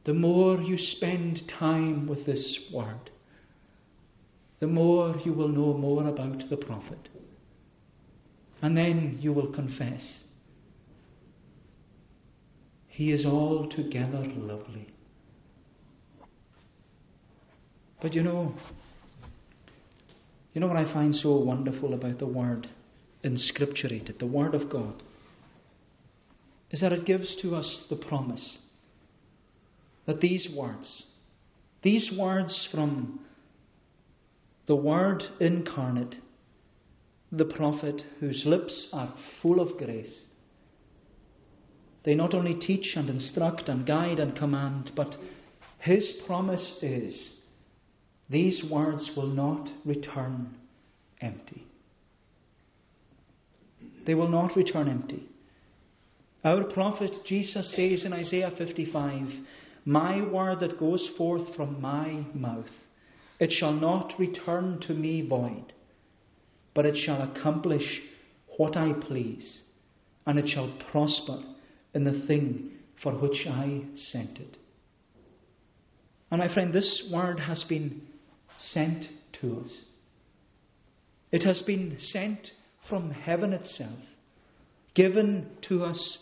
[0.04, 3.10] The more you spend time with this word,
[4.60, 7.08] the more you will know more about the prophet.
[8.60, 10.02] And then you will confess,
[12.98, 14.88] He is altogether lovely.
[18.02, 18.54] But you know,
[20.52, 22.66] you know what I find so wonderful about the word
[23.24, 25.00] inscripturated, the word of God,
[26.72, 28.58] is that it gives to us the promise
[30.06, 31.04] that these words,
[31.84, 33.20] these words from
[34.66, 36.16] the Word incarnate,
[37.30, 40.12] the prophet whose lips are full of grace.
[42.04, 45.16] They not only teach and instruct and guide and command, but
[45.78, 47.30] his promise is
[48.30, 50.54] these words will not return
[51.20, 51.64] empty.
[54.06, 55.24] They will not return empty.
[56.44, 59.28] Our prophet Jesus says in Isaiah 55
[59.84, 62.70] My word that goes forth from my mouth
[63.40, 65.72] it shall not return to me void,
[66.74, 68.00] but it shall accomplish
[68.56, 69.60] what I please,
[70.26, 71.40] and it shall prosper
[71.94, 72.70] in the thing
[73.02, 74.56] for which I sent it.
[76.30, 78.02] And my friend, this word has been
[78.72, 79.06] sent
[79.40, 79.72] to us.
[81.30, 82.48] It has been sent
[82.88, 83.98] from heaven itself,
[84.94, 86.18] given to us,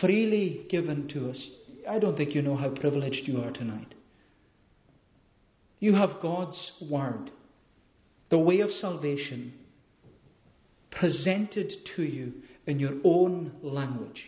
[0.00, 1.42] freely given to us.
[1.88, 3.94] I don't think you know how privileged you are tonight.
[5.80, 7.30] You have God's Word,
[8.30, 9.52] the way of salvation,
[10.90, 12.32] presented to you
[12.68, 14.22] in your own language.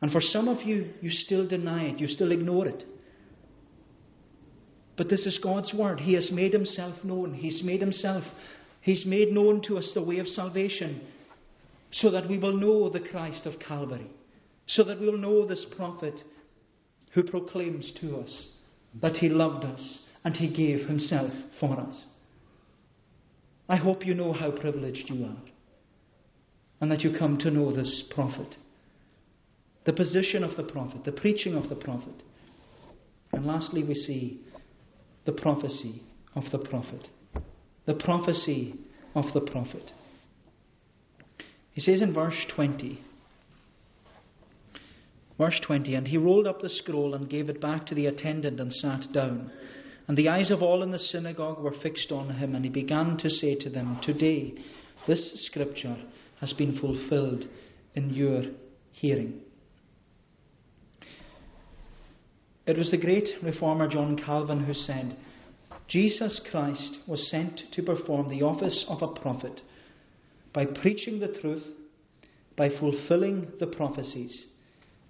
[0.00, 2.84] And for some of you, you still deny it, you still ignore it.
[4.96, 6.00] But this is God's Word.
[6.00, 7.34] He has made Himself known.
[7.34, 8.24] He's made Himself,
[8.80, 11.02] He's made known to us the way of salvation
[11.92, 14.10] so that we will know the Christ of Calvary,
[14.66, 16.14] so that we will know this prophet
[17.12, 18.46] who proclaims to us
[19.00, 22.04] that He loved us and He gave Himself for us.
[23.68, 25.42] I hope you know how privileged you are
[26.80, 28.56] and that you come to know this prophet,
[29.84, 32.22] the position of the prophet, the preaching of the prophet.
[33.32, 34.40] And lastly, we see
[35.26, 36.02] the prophecy
[36.34, 37.08] of the prophet.
[37.86, 38.74] The prophecy
[39.14, 39.92] of the prophet.
[41.72, 43.00] He says in verse 20,
[45.38, 48.60] verse 20, and he rolled up the scroll and gave it back to the attendant
[48.60, 49.50] and sat down.
[50.08, 53.16] And the eyes of all in the synagogue were fixed on him, and he began
[53.18, 54.54] to say to them, Today
[55.06, 55.96] this scripture
[56.40, 57.44] has been fulfilled
[57.94, 58.42] in your
[58.92, 59.40] hearing.
[62.66, 65.16] It was the great reformer John Calvin who said,
[65.88, 69.62] Jesus Christ was sent to perform the office of a prophet
[70.52, 71.64] by preaching the truth,
[72.56, 74.46] by fulfilling the prophecies,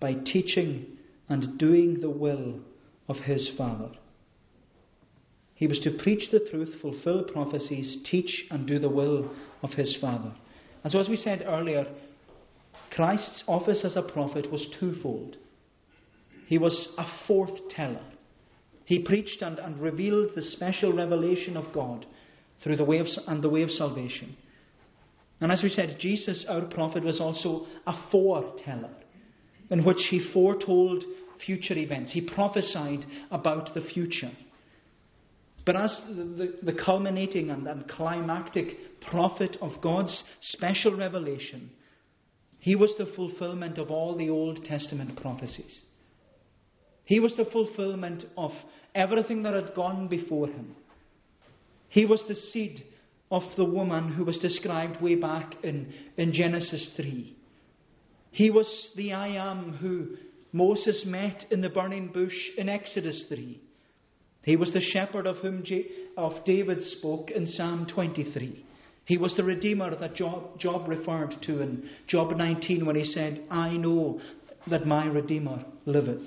[0.00, 0.86] by teaching
[1.28, 2.60] and doing the will
[3.08, 3.90] of his Father.
[5.54, 9.30] He was to preach the truth, fulfill prophecies, teach and do the will
[9.62, 10.32] of his Father.
[10.88, 11.84] And so, as we said earlier,
[12.92, 15.36] Christ's office as a prophet was twofold.
[16.46, 18.00] He was a forth teller.
[18.86, 22.06] He preached and, and revealed the special revelation of God
[22.64, 24.34] through the way of, and the way of salvation.
[25.42, 28.94] And as we said, Jesus, our prophet, was also a foreteller,
[29.68, 31.04] in which he foretold
[31.44, 32.12] future events.
[32.12, 34.32] He prophesied about the future.
[35.68, 41.68] But as the, the, culminating and, and climactic prophet of God's special revelation,
[42.58, 45.82] he was the fulfillment of all the Old Testament prophecies.
[47.04, 48.52] He was the fulfillment of
[48.94, 50.74] everything that had gone before him.
[51.90, 52.84] He was the seed
[53.30, 57.36] of the woman who was described way back in, in Genesis 3.
[58.30, 60.16] He was the I am who
[60.50, 63.60] Moses met in the burning bush in Exodus 3.
[64.48, 65.84] He was the shepherd of whom J-
[66.16, 68.64] of David spoke in Psalm 23.
[69.04, 73.44] He was the Redeemer that Job, Job referred to in Job 19 when he said,
[73.50, 74.22] I know
[74.70, 76.22] that my Redeemer liveth.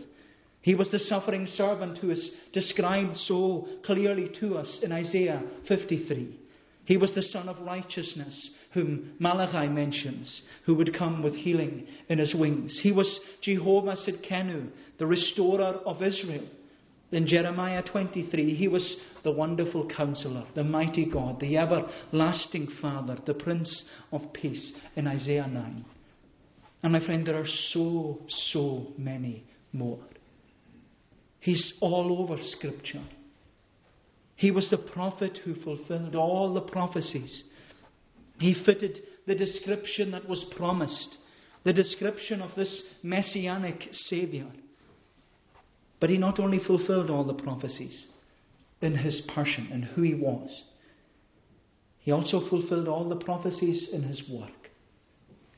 [0.61, 6.37] He was the suffering servant who is described so clearly to us in Isaiah 53.
[6.85, 12.19] He was the Son of Righteousness, whom Malachi mentions, who would come with healing in
[12.19, 12.81] his wings.
[12.83, 14.69] He was Jehovah Tsidkenu,
[14.99, 16.45] the restorer of Israel.
[17.11, 23.33] In Jeremiah 23, he was the wonderful counselor, the mighty God, the everlasting Father, the
[23.33, 25.85] Prince of Peace in Isaiah 9.
[26.83, 28.19] And my friend, there are so,
[28.51, 29.43] so many
[29.73, 29.99] more.
[31.39, 33.03] He's all over Scripture.
[34.35, 37.43] He was the prophet who fulfilled all the prophecies.
[38.39, 38.97] He fitted
[39.27, 41.17] the description that was promised,
[41.63, 44.47] the description of this messianic Saviour.
[46.01, 48.07] But he not only fulfilled all the prophecies
[48.81, 50.63] in his person and who he was,
[51.99, 54.71] he also fulfilled all the prophecies in his work.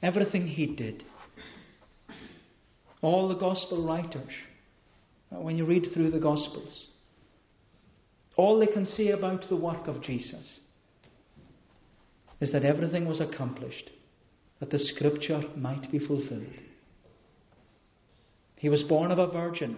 [0.04, 1.06] Everything he did.
[3.02, 4.32] All the gospel writers
[5.34, 6.88] uh, when you read through the Gospels.
[8.36, 10.60] All they can say about the work of Jesus
[12.41, 13.89] is that everything was accomplished,
[14.60, 16.48] that the Scripture might be fulfilled.
[18.58, 19.78] He was born of a virgin,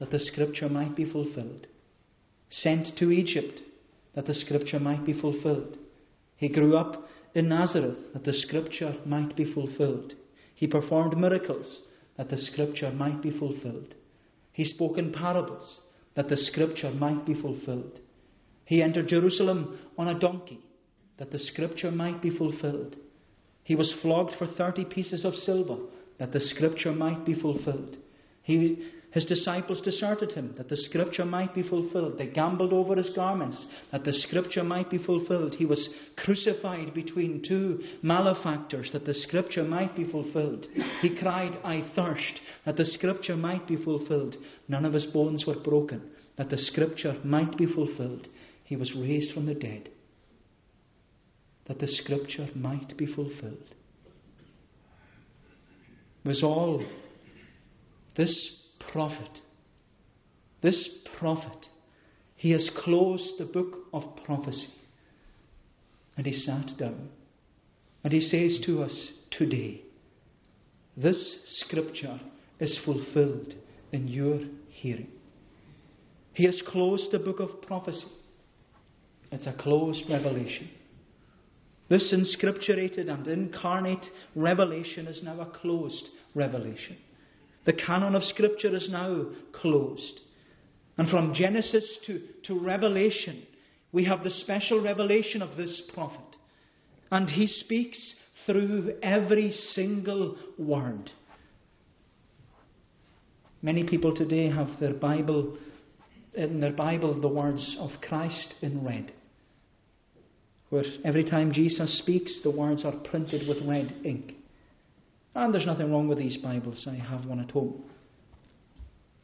[0.00, 1.68] that the Scripture might be fulfilled.
[2.50, 3.60] Sent to Egypt,
[4.14, 5.78] that the Scripture might be fulfilled.
[6.36, 10.14] He grew up in Nazareth, that the Scripture might be fulfilled.
[10.56, 11.80] He performed miracles,
[12.16, 13.94] that the Scripture might be fulfilled.
[14.52, 15.78] He spoke in parables
[16.14, 18.00] that the scripture might be fulfilled.
[18.64, 20.60] He entered Jerusalem on a donkey
[21.18, 22.96] that the scripture might be fulfilled.
[23.62, 25.76] He was flogged for 30 pieces of silver
[26.18, 27.96] that the scripture might be fulfilled.
[28.42, 32.16] He his disciples deserted him, that the scripture might be fulfilled.
[32.16, 35.56] They gambled over his garments, that the scripture might be fulfilled.
[35.56, 40.66] He was crucified between two malefactors, that the scripture might be fulfilled.
[41.00, 44.36] He cried, I thirst, that the scripture might be fulfilled.
[44.68, 46.02] None of his bones were broken,
[46.36, 48.28] that the scripture might be fulfilled.
[48.62, 49.88] He was raised from the dead,
[51.66, 53.74] that the scripture might be fulfilled.
[56.24, 56.84] Was all
[58.16, 58.59] this
[58.92, 59.40] prophet,
[60.62, 61.66] this prophet,
[62.36, 64.68] he has closed the book of prophecy.
[66.16, 67.08] And he sat down.
[68.02, 69.82] And he says to us today,
[70.96, 72.20] This scripture
[72.58, 73.54] is fulfilled
[73.92, 75.08] in your hearing.
[76.32, 78.06] He has closed the book of prophecy.
[79.32, 80.70] It's a closed revelation.
[81.88, 86.96] This inscripturated and incarnate revelation is now a closed revelation.
[87.66, 90.20] The canon of Scripture is now closed.
[90.96, 93.46] And from Genesis to, to Revelation,
[93.92, 96.20] we have the special revelation of this prophet.
[97.10, 97.98] And he speaks
[98.46, 101.10] through every single word.
[103.62, 105.58] Many people today have their Bible,
[106.34, 109.12] in their Bible, the words of Christ in red.
[110.70, 114.34] Where every time Jesus speaks, the words are printed with red ink.
[115.34, 117.82] And there's nothing wrong with these Bibles, I have one at home.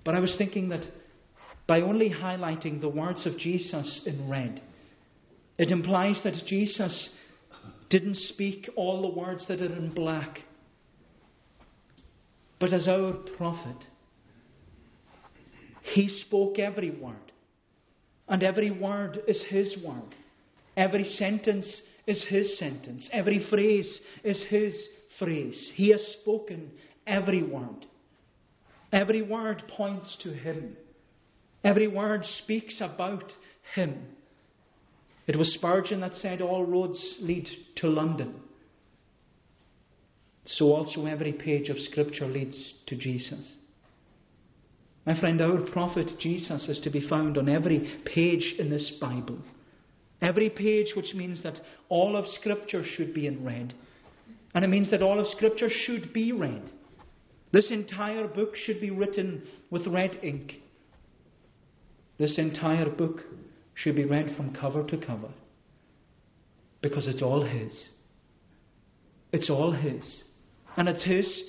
[0.04, 0.84] But I was thinking that
[1.66, 4.62] by only highlighting the words of Jesus in red,
[5.58, 7.10] it implies that Jesus
[7.90, 10.38] didn't speak all the words that are in black.
[12.60, 13.86] But as our prophet,
[15.92, 17.16] he spoke every word.
[18.28, 20.14] And every word is his word.
[20.76, 23.08] Every sentence is his sentence.
[23.12, 24.74] Every phrase is his
[25.18, 25.72] phrase.
[25.74, 26.70] He has spoken
[27.06, 27.86] every word.
[28.92, 30.76] Every word points to Him.
[31.64, 33.32] Every word speaks about
[33.74, 34.06] Him.
[35.26, 38.36] It was Spurgeon that said, All roads lead to London.
[40.44, 43.54] So also every page of Scripture leads to Jesus.
[45.04, 49.38] My friend, our prophet Jesus is to be found on every page in this Bible.
[50.22, 53.74] Every page, which means that all of Scripture should be in red.
[54.56, 56.72] And it means that all of Scripture should be read.
[57.52, 60.54] This entire book should be written with red ink.
[62.18, 63.20] This entire book
[63.74, 65.28] should be read from cover to cover
[66.80, 67.90] because it's all His.
[69.30, 70.22] It's all His.
[70.78, 71.42] And it's His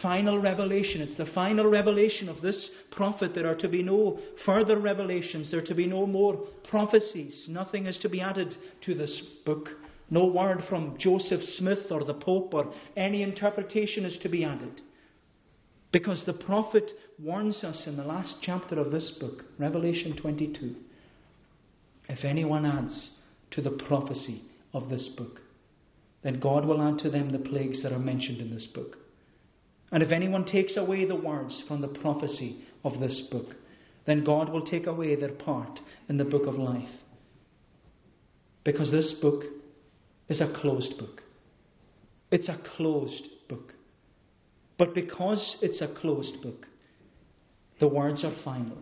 [0.00, 1.00] final revelation.
[1.00, 3.32] It's the final revelation of this prophet.
[3.34, 5.50] There are to be no further revelations.
[5.50, 6.36] There are to be no more
[6.70, 7.46] prophecies.
[7.48, 9.70] Nothing is to be added to this book.
[10.10, 14.80] No word from Joseph Smith or the Pope or any interpretation is to be added.
[15.92, 20.74] Because the prophet warns us in the last chapter of this book, Revelation 22
[22.08, 23.10] if anyone adds
[23.50, 24.42] to the prophecy
[24.72, 25.40] of this book,
[26.22, 28.96] then God will add to them the plagues that are mentioned in this book.
[29.92, 33.54] And if anyone takes away the words from the prophecy of this book,
[34.06, 36.88] then God will take away their part in the book of life.
[38.64, 39.44] Because this book
[40.28, 41.22] is a closed book.
[42.30, 43.74] It's a closed book.
[44.78, 46.66] But because it's a closed book,
[47.80, 48.78] the words are final.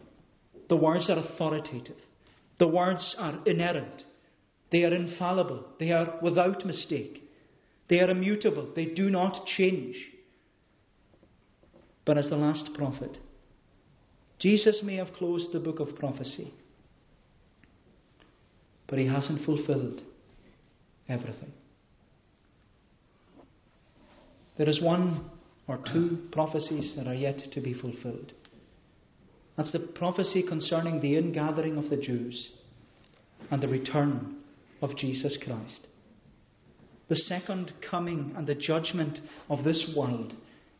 [0.68, 1.96] The words are authoritative.
[2.58, 4.02] The words are inerrant.
[4.72, 5.64] They are infallible.
[5.78, 7.22] They are without mistake.
[7.88, 8.72] They are immutable.
[8.74, 9.96] They do not change.
[12.04, 13.18] But as the last prophet,
[14.38, 16.52] Jesus may have closed the book of prophecy,
[18.86, 20.02] but he hasn't fulfilled
[21.08, 21.52] everything.
[24.58, 25.30] There is one
[25.68, 28.32] or two prophecies that are yet to be fulfilled.
[29.56, 32.50] That's the prophecy concerning the ingathering of the Jews
[33.50, 34.36] and the return
[34.82, 35.86] of Jesus Christ.
[37.08, 40.34] The second coming and the judgment of this world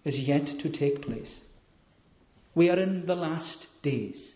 [0.05, 1.41] is yet to take place.
[2.55, 4.33] We are in the last days.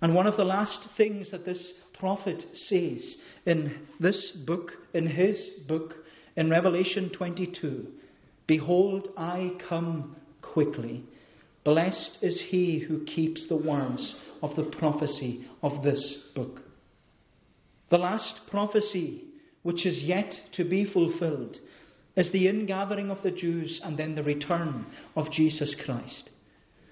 [0.00, 1.72] And one of the last things that this
[2.04, 5.94] prophet says in this book, in his book,
[6.36, 7.86] in Revelation 22
[8.46, 11.02] Behold, I come quickly.
[11.64, 16.60] Blessed is he who keeps the words of the prophecy of this book.
[17.88, 19.24] The last prophecy,
[19.62, 21.56] which is yet to be fulfilled,
[22.18, 24.84] is the ingathering of the Jews and then the return
[25.16, 26.28] of Jesus Christ.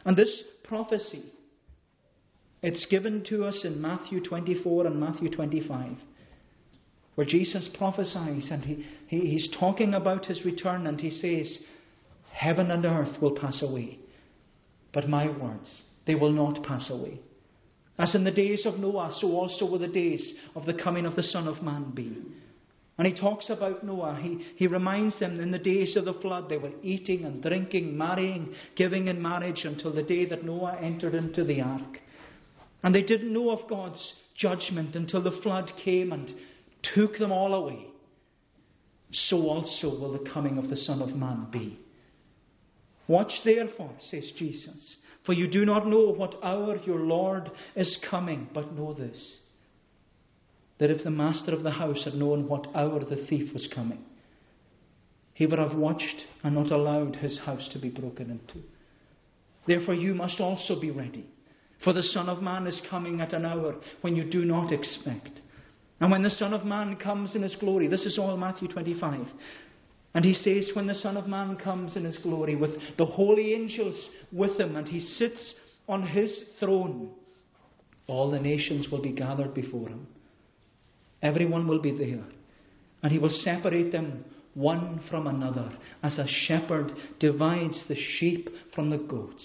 [0.07, 1.35] And this prophecy,
[2.63, 5.97] it's given to us in Matthew 24 and Matthew 25,
[7.17, 11.59] where Jesus prophesies and he, he, he's talking about his return and he says,
[12.33, 13.99] Heaven and earth will pass away,
[14.95, 15.69] but my words,
[16.07, 17.21] they will not pass away.
[17.99, 21.15] As in the days of Noah, so also will the days of the coming of
[21.15, 22.17] the Son of Man be.
[22.99, 24.19] And he talks about Noah.
[24.23, 27.97] He, he reminds them in the days of the flood they were eating and drinking,
[27.97, 31.99] marrying, giving in marriage until the day that Noah entered into the ark.
[32.83, 36.33] And they didn't know of God's judgment until the flood came and
[36.95, 37.87] took them all away.
[39.13, 41.79] So also will the coming of the Son of Man be.
[43.07, 48.49] Watch therefore, says Jesus, for you do not know what hour your Lord is coming,
[48.55, 49.37] but know this
[50.79, 54.01] that if the master of the house had known what hour the thief was coming,
[55.33, 58.67] he would have watched and not allowed his house to be broken into.
[59.65, 61.25] Therefore, you must also be ready,
[61.85, 65.41] for the Son of Man is coming at an hour when you do not expect.
[66.01, 69.27] And when the Son of Man comes in his glory, this is all Matthew 25.
[70.15, 73.55] And he says, When the Son of Man comes in his glory with the holy
[73.55, 75.55] angels with him, and he sits
[75.89, 77.11] on his throne,
[78.07, 80.07] all the nations will be gathered before him.
[81.23, 82.25] Everyone will be there.
[83.03, 84.25] And he will separate them
[84.55, 85.73] one from another,
[86.03, 89.43] as a shepherd divides the sheep from the goats.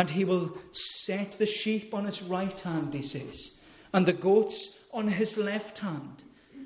[0.00, 0.56] And he will
[1.04, 3.50] set the sheep on his right hand, he says,
[3.92, 6.22] and the goats on his left hand.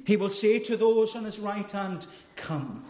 [0.07, 2.07] He will say to those on his right hand,
[2.47, 2.85] Come.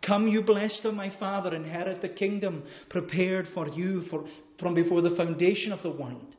[0.00, 4.24] Come, you blessed of my Father, inherit the kingdom prepared for you for,
[4.58, 6.34] from before the foundation of the world.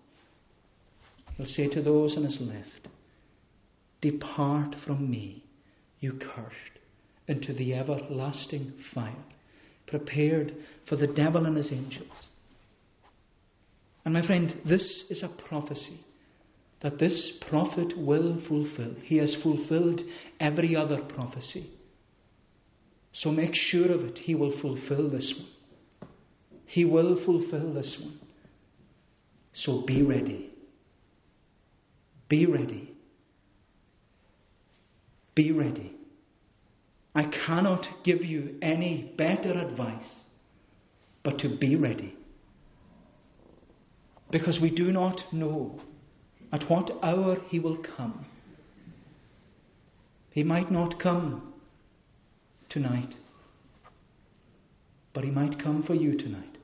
[1.37, 2.87] He'll say to those on his left,
[4.01, 5.43] Depart from me,
[5.99, 6.79] you cursed,
[7.27, 9.13] into the everlasting fire,
[9.85, 10.55] prepared
[10.89, 12.25] for the devil and his angels.
[14.05, 16.05] And my friend, this is a prophecy
[16.81, 18.93] that this prophet will fulfill.
[19.03, 20.01] He has fulfilled
[20.39, 21.71] every other prophecy.
[23.13, 24.19] So make sure of it.
[24.19, 26.09] He will fulfill this one.
[26.65, 28.19] He will fulfill this one.
[29.53, 30.51] So be ready.
[32.29, 32.91] Be ready.
[35.33, 35.93] Be ready.
[37.15, 40.03] I cannot give you any better advice
[41.23, 42.13] but to be ready.
[44.31, 45.79] Because we do not know
[46.51, 48.25] at what hour he will come.
[50.31, 51.53] He might not come
[52.69, 53.13] tonight,
[55.13, 56.57] but He might come for you tonight.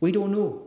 [0.00, 0.62] We don't know.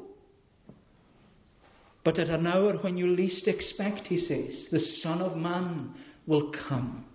[2.04, 5.94] But at an hour when you least expect, he says, the Son of Man
[6.26, 7.06] will come.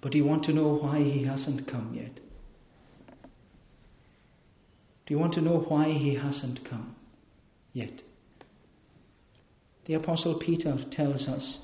[0.00, 2.25] But you want to know why he hasn't come yet?
[5.06, 6.96] Do you want to know why he hasn't come
[7.72, 7.92] yet?
[9.86, 11.58] The Apostle Peter tells us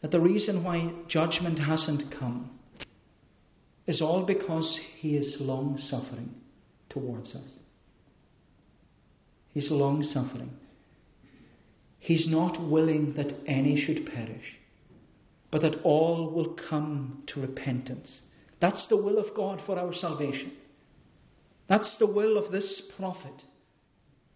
[0.00, 2.50] that the reason why judgment hasn't come
[3.86, 6.34] is all because he is long suffering
[6.88, 7.48] towards us.
[9.48, 10.52] He's long suffering.
[11.98, 14.56] He's not willing that any should perish,
[15.50, 18.20] but that all will come to repentance.
[18.60, 20.52] That's the will of God for our salvation.
[21.68, 23.42] That's the will of this prophet.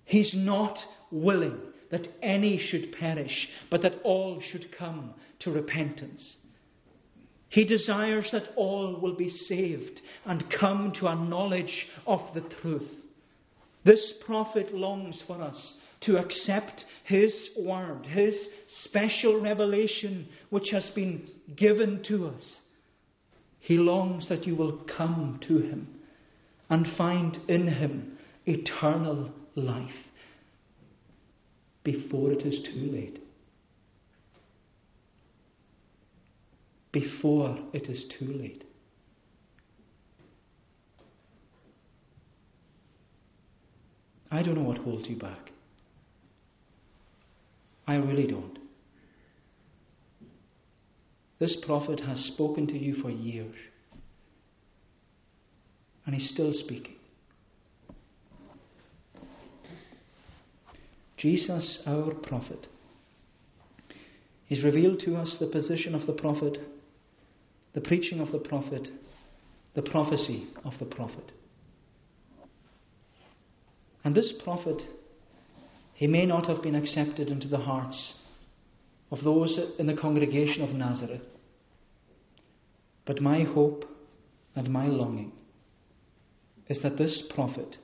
[0.04, 0.78] He's not
[1.10, 1.58] willing
[1.90, 6.36] that any should perish, but that all should come to repentance.
[7.48, 12.90] He desires that all will be saved and come to a knowledge of the truth.
[13.84, 18.34] This prophet longs for us to accept his word, his
[18.84, 22.56] special revelation which has been given to us.
[23.60, 25.95] He longs that you will come to him
[26.68, 29.90] and find in him eternal life
[31.84, 33.22] before it is too late.
[36.92, 38.64] Before it is too late.
[44.30, 45.50] I don't know what holds you back.
[47.86, 48.58] I really don't.
[51.38, 53.54] This prophet has spoken to you for years,
[56.06, 56.94] and he's still speaking.
[61.18, 62.66] Jesus, our prophet,
[64.46, 66.56] He's revealed to us the position of the prophet,
[67.74, 68.88] the preaching of the prophet,
[69.74, 71.32] the prophecy of the prophet.
[74.04, 74.82] And this prophet,
[75.94, 78.14] he may not have been accepted into the hearts
[79.10, 81.22] of those in the congregation of Nazareth.
[83.04, 83.84] But my hope
[84.54, 85.32] and my longing
[86.68, 87.76] is that this prophet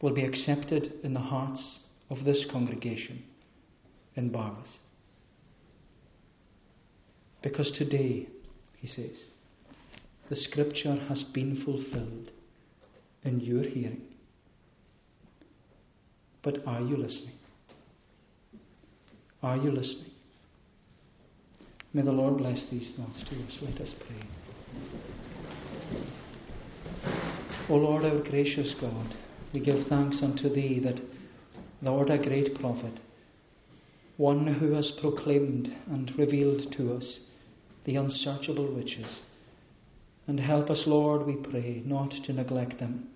[0.00, 1.78] will be accepted in the hearts
[2.10, 3.22] of this congregation
[4.16, 4.76] in Barvas.
[7.42, 8.28] Because today,
[8.76, 9.16] he says,
[10.28, 12.30] the scripture has been fulfilled
[13.24, 14.02] in your hearing.
[16.42, 17.38] But are you listening?
[19.42, 20.10] Are you listening?
[21.92, 23.58] May the Lord bless these thoughts to us.
[23.60, 26.00] Let us pray.
[27.68, 29.14] O Lord, our gracious God,
[29.52, 31.00] we give thanks unto Thee that
[31.82, 33.00] Thou art a great prophet,
[34.16, 37.18] one who has proclaimed and revealed to us
[37.84, 39.20] the unsearchable riches.
[40.26, 43.08] And help us, Lord, we pray, not to neglect them,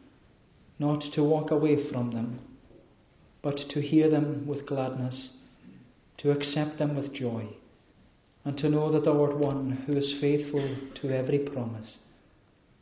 [0.79, 2.41] not to walk away from them
[3.47, 5.29] but to hear them with gladness,
[6.19, 7.47] to accept them with joy,
[8.45, 11.99] and to know that thou art one who is faithful to every promise.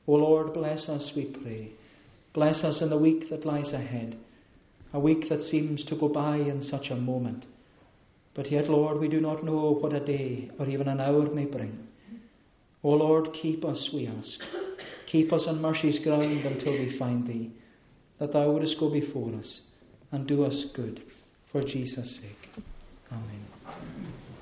[0.06, 1.72] O Lord, bless us, we pray.
[2.34, 4.16] Bless us in the week that lies ahead,
[4.92, 7.46] a week that seems to go by in such a moment.
[8.34, 11.44] But yet, Lord, we do not know what a day or even an hour may
[11.44, 11.86] bring.
[12.82, 14.40] O Lord, keep us, we ask.
[15.10, 17.52] Keep us on mercy's ground until we find Thee,
[18.18, 19.60] that Thou wouldest go before us
[20.10, 21.02] and do us good
[21.50, 22.64] for Jesus' sake.
[23.12, 24.33] Amen.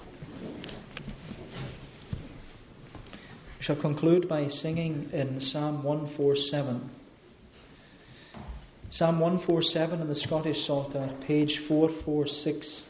[3.62, 6.90] We shall conclude by singing in Psalm 147.
[8.90, 12.82] Psalm 147 in the Scottish Psalter, page 446.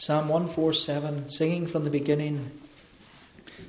[0.00, 2.50] Psalm 147, singing from the beginning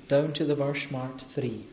[0.09, 1.65] down to the verse marked 3.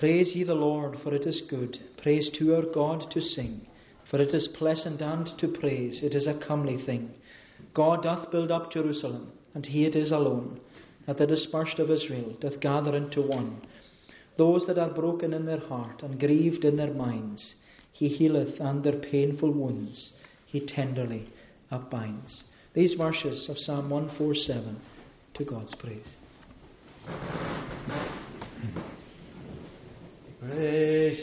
[0.00, 1.76] Praise ye the Lord, for it is good.
[2.02, 3.60] Praise to our God to sing,
[4.10, 6.02] for it is pleasant and to praise.
[6.02, 7.10] It is a comely thing.
[7.74, 10.60] God doth build up Jerusalem, and he it is alone,
[11.06, 13.60] that the dispersed of Israel doth gather into one.
[14.36, 17.54] Those that are broken in their heart and grieved in their minds,
[17.92, 20.10] he healeth, and their painful wounds
[20.46, 21.28] he tenderly
[21.70, 22.44] upbinds.
[22.74, 24.80] These verses of Psalm 147
[25.34, 26.16] to God's praise.
[30.40, 31.22] Praise